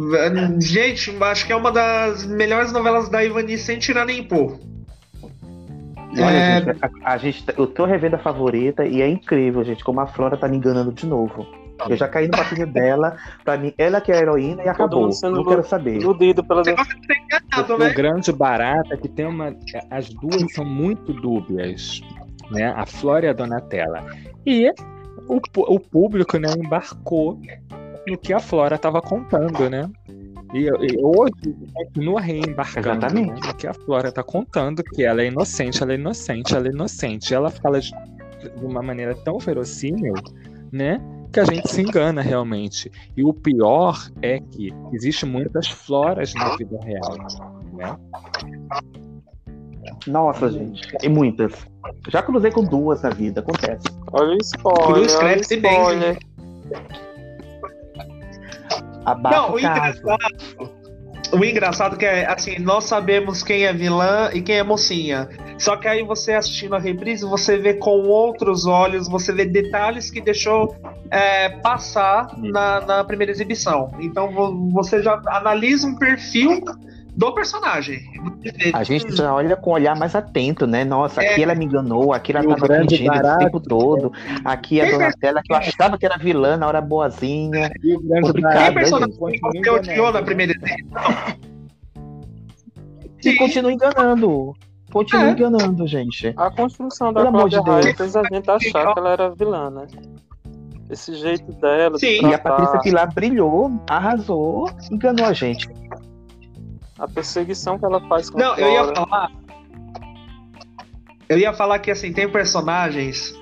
[0.61, 4.61] gente, acho que é uma das melhores novelas da Ivani sem tirar nem pôr.
[6.15, 6.61] E Olha, É.
[6.61, 10.07] gente, a, a gente, eu tô revendo a favorita e é incrível, gente, como a
[10.07, 11.47] Flora tá me enganando de novo.
[11.89, 15.09] Eu já caí no papinho dela, pra mim, ela que é a heroína e acabou.
[15.23, 15.97] Não quero saber.
[15.97, 16.61] Iludido pela.
[16.61, 17.91] Enganado, O né?
[17.91, 19.57] grande barato é que tem uma.
[19.91, 22.03] As duas são muito dúbias,
[22.51, 22.71] né?
[22.77, 24.05] A Flora e a Donatella.
[24.45, 24.71] E
[25.27, 27.41] o, o público, né, embarcou
[28.07, 29.89] no que a Flora estava contando, né?
[30.53, 33.47] E, e hoje continua reembarcando né, Exatamente.
[33.47, 36.71] no que a Flora está contando, que ela é inocente, ela é inocente, ela é
[36.71, 37.35] inocente.
[37.35, 40.15] Ela fala de, de uma maneira tão verossímil,
[40.71, 41.01] né?
[41.33, 42.93] Que a gente se engana realmente.
[43.17, 47.17] E o pior é que existe muitas floras na vida real,
[47.73, 47.97] né?
[50.07, 51.67] Nossa, gente, tem muitas.
[52.09, 53.87] Já cruzei com duas na vida, acontece.
[54.13, 54.85] Olha o spoiler.
[54.85, 56.19] Cruz, olha o cresce bem, spoiler.
[59.05, 60.73] Abafa Não, o o engraçado,
[61.33, 65.29] o engraçado que é assim, nós sabemos quem é vilã e quem é mocinha.
[65.59, 70.11] Só que aí você assistindo a reprise, você vê com outros olhos, você vê detalhes
[70.11, 70.75] que deixou
[71.11, 73.93] é, passar na, na primeira exibição.
[74.01, 76.63] Então vo- você já analisa um perfil
[77.17, 78.01] do personagem.
[78.73, 80.85] A gente já olha com um olhar mais atento, né?
[80.85, 81.33] Nossa, É.
[81.33, 84.13] aqui ela me enganou, aqui ela o tava fingindo barato- tempo todo.
[84.45, 87.71] Aqui a Quem Donatella, que eu achava que era vilã na hora boazinha.
[87.83, 91.03] E o Complicado, Quem né, personagem você odiou na primeira exibição?
[93.25, 94.53] E continua enganando.
[94.93, 95.31] Continua É.
[95.31, 96.33] enganando, gente.
[96.37, 97.97] A construção da Pelo amor de Cláudia Raia Deus.
[97.97, 99.87] fez a gente achar que ela era vilã, né?
[100.91, 101.93] Esse jeito dela.
[101.97, 102.27] de Sim.
[102.29, 105.67] E a Patrícia Pilar brilhou, arrasou, enganou a gente.
[107.03, 109.33] A perseguição que ela faz com Não, eu ia falar.
[111.29, 113.35] Eu ia falar que assim, tem personagens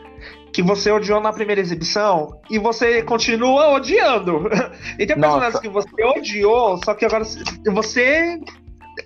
[0.51, 4.49] que você odiou na primeira exibição e você continua odiando.
[4.99, 5.61] E tem personagens Nossa.
[5.61, 7.25] que você odiou, só que agora
[7.67, 8.41] você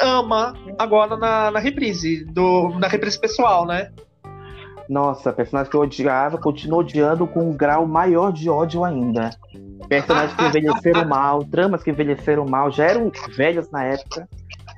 [0.00, 3.90] ama agora na, na reprise, do, na reprise pessoal, né?
[4.88, 9.30] Nossa, personagem que eu odiava, continuo odiando com um grau maior de ódio ainda.
[9.88, 14.28] Personagens que envelheceram mal, tramas que envelheceram mal, já eram velhas na época,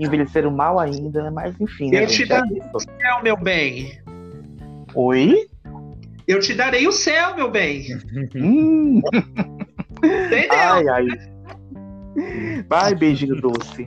[0.00, 2.32] envelheceram mal ainda, mas enfim, né, Eu te gente?
[2.32, 2.78] É dá- isso.
[3.00, 3.98] Céu, meu bem.
[4.94, 5.46] Oi?
[6.26, 7.86] Eu te darei o céu, meu bem.
[8.34, 9.00] Hum,
[10.02, 10.48] Entendeu?
[10.52, 11.06] ai, ai.
[12.68, 13.86] Vai, beijinho doce.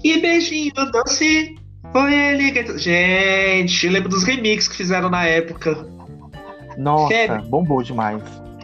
[0.00, 1.54] Que beijinho doce.
[1.92, 2.78] Foi ele que.
[2.78, 5.86] Gente, lembro dos remixes que fizeram na época.
[6.76, 7.42] Nossa, Sério?
[7.48, 8.22] bombou demais.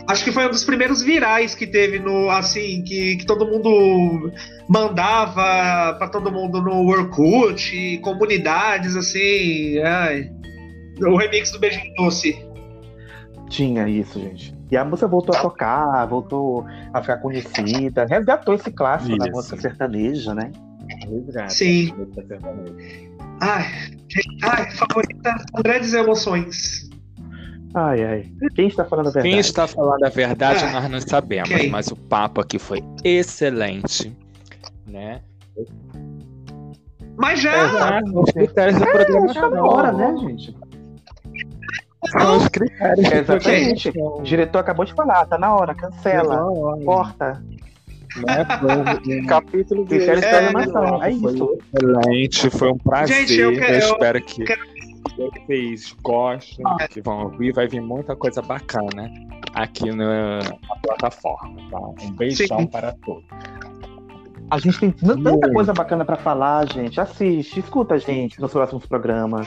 [0.09, 2.31] Acho que foi um dos primeiros virais que teve no.
[2.31, 4.33] Assim, que, que todo mundo
[4.67, 9.79] mandava pra todo mundo no Orkut, comunidades, assim.
[9.81, 10.31] Ai.
[11.01, 12.43] O remix do Beijinho Doce.
[13.51, 14.57] Tinha isso, gente.
[14.71, 19.37] E a música voltou a tocar, voltou a ficar conhecida, resgatou esse clássico da Isso.
[19.37, 20.51] música sertaneja, né?
[21.09, 21.55] Resgate.
[21.55, 21.95] Sim.
[23.41, 23.67] Ai,
[24.43, 26.88] ai, favorita com grandes emoções.
[27.75, 28.33] Ai, ai.
[28.55, 29.29] Quem está falando a verdade?
[29.31, 31.69] Quem está falando a verdade, Ah, nós não sabemos, quem?
[31.71, 34.17] mas o papo aqui foi excelente,
[34.87, 35.21] né?
[37.17, 37.65] Mas já.
[37.65, 40.57] Exato, os critérios do É, programa tá na hora, né, gente?
[42.11, 43.93] São os critérios Exatamente.
[43.97, 46.39] O diretor acabou de falar, tá na hora, cancela,
[46.85, 47.43] corta.
[48.17, 48.47] né?
[49.29, 51.59] Capítulo de É, animação, é foi isso.
[51.75, 53.27] excelente, foi um prazer.
[53.27, 54.61] Gente, eu eu, quero- eu espero que quero-
[55.19, 57.53] vocês gostem, que vão ouvir.
[57.53, 59.13] Vai vir muita coisa bacana
[59.55, 61.57] aqui na, na plataforma.
[61.71, 61.79] Tá?
[61.79, 62.67] Um beijão Sim.
[62.67, 63.25] para todos.
[64.51, 65.53] A gente tem tanta Muito.
[65.53, 66.99] coisa bacana pra falar, gente.
[66.99, 69.47] Assiste, escuta a gente nos próximos programas.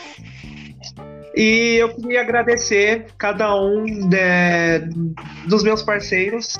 [1.35, 4.89] E eu queria agradecer cada um de-
[5.47, 6.55] dos meus parceiros.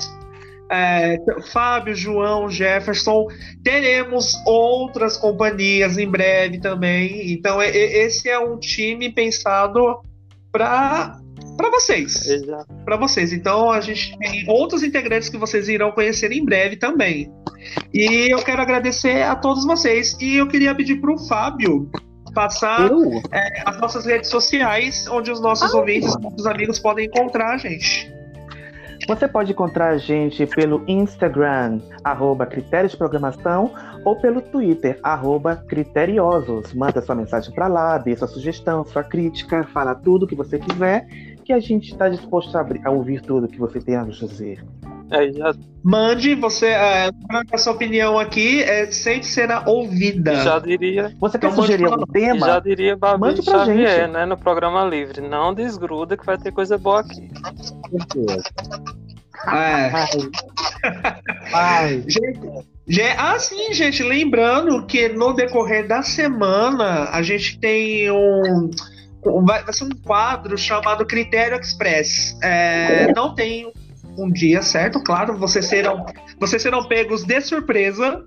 [0.72, 1.18] É,
[1.52, 3.26] Fábio, João, Jefferson.
[3.62, 7.32] Teremos outras companhias em breve também.
[7.32, 10.00] Então, esse é um time pensado
[10.50, 11.18] para
[11.56, 12.26] para vocês.
[12.84, 13.32] Para vocês.
[13.32, 17.30] Então a gente tem outros integrantes que vocês irão conhecer em breve também.
[17.92, 20.16] E eu quero agradecer a todos vocês.
[20.20, 21.90] E eu queria pedir para o Fábio
[22.34, 22.90] passar
[23.30, 27.58] é, as nossas redes sociais, onde os nossos ah, ouvintes, nossos amigos podem encontrar a
[27.58, 28.10] gente.
[29.06, 33.72] Você pode encontrar a gente pelo Instagram, arroba Critérios de Programação,
[34.04, 36.72] ou pelo Twitter, arroba Criteriosos.
[36.72, 41.06] Manda sua mensagem para lá, dê sua sugestão, sua crítica, fala tudo que você quiser,
[41.44, 44.64] que a gente está disposto a, a, ouvir tudo que você tem a nos dizer.
[45.12, 45.54] É, já...
[45.84, 47.10] Mande, você, é,
[47.52, 50.36] a sua opinião aqui é, sempre será ouvida.
[50.36, 51.14] Já diria.
[51.20, 52.46] Você quer então, sugerir algum tema?
[52.46, 54.12] Já diria Babi mande pra Xavier, gente.
[54.12, 55.20] né, no programa livre.
[55.20, 57.28] Não desgruda que vai ter coisa boa aqui.
[59.48, 59.90] É.
[61.52, 62.04] Ai.
[62.86, 64.02] Gente, ah, sim, gente.
[64.02, 68.70] Lembrando que no decorrer da semana a gente tem um.
[69.44, 72.36] Vai, vai ser um quadro chamado Critério Express.
[72.42, 73.72] É, não tem
[74.16, 75.36] um dia certo, claro.
[75.38, 76.06] Vocês serão,
[76.38, 78.24] vocês serão pegos de surpresa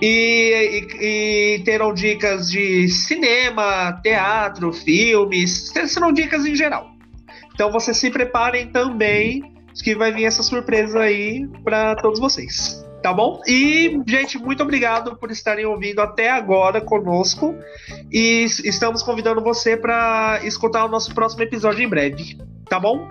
[0.00, 6.90] e, e, e, terão dicas de cinema, teatro, filmes, serão dicas em geral.
[7.54, 9.42] Então vocês se preparem também,
[9.82, 12.84] que vai vir essa surpresa aí para todos vocês.
[13.02, 13.40] Tá bom?
[13.46, 17.54] E, gente, muito obrigado por estarem ouvindo até agora conosco.
[18.10, 22.36] E estamos convidando você para escutar o nosso próximo episódio em breve.
[22.68, 23.08] Tá bom?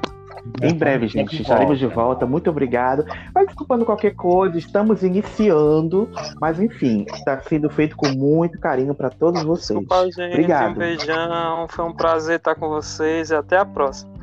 [0.61, 2.25] Em breve, gente, estaremos de volta.
[2.25, 3.05] Muito obrigado.
[3.33, 9.09] Mas desculpando qualquer coisa, estamos iniciando, mas enfim, está sendo feito com muito carinho para
[9.09, 9.79] todos vocês.
[9.79, 10.33] Desculpa, gente.
[10.33, 10.71] Obrigado.
[10.71, 14.15] Um beijão, foi um prazer estar com vocês e até a próxima.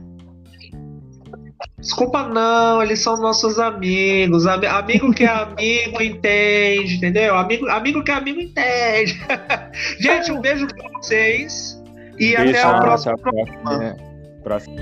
[1.79, 4.47] Desculpa não, eles são nossos amigos.
[4.47, 7.35] Amigo que é amigo entende, entendeu?
[7.37, 9.21] Amigo, amigo que é amigo entende.
[9.99, 11.83] Gente, um beijo para vocês
[12.19, 13.97] e beijo, até o próximo programa.
[14.43, 14.77] Próximo.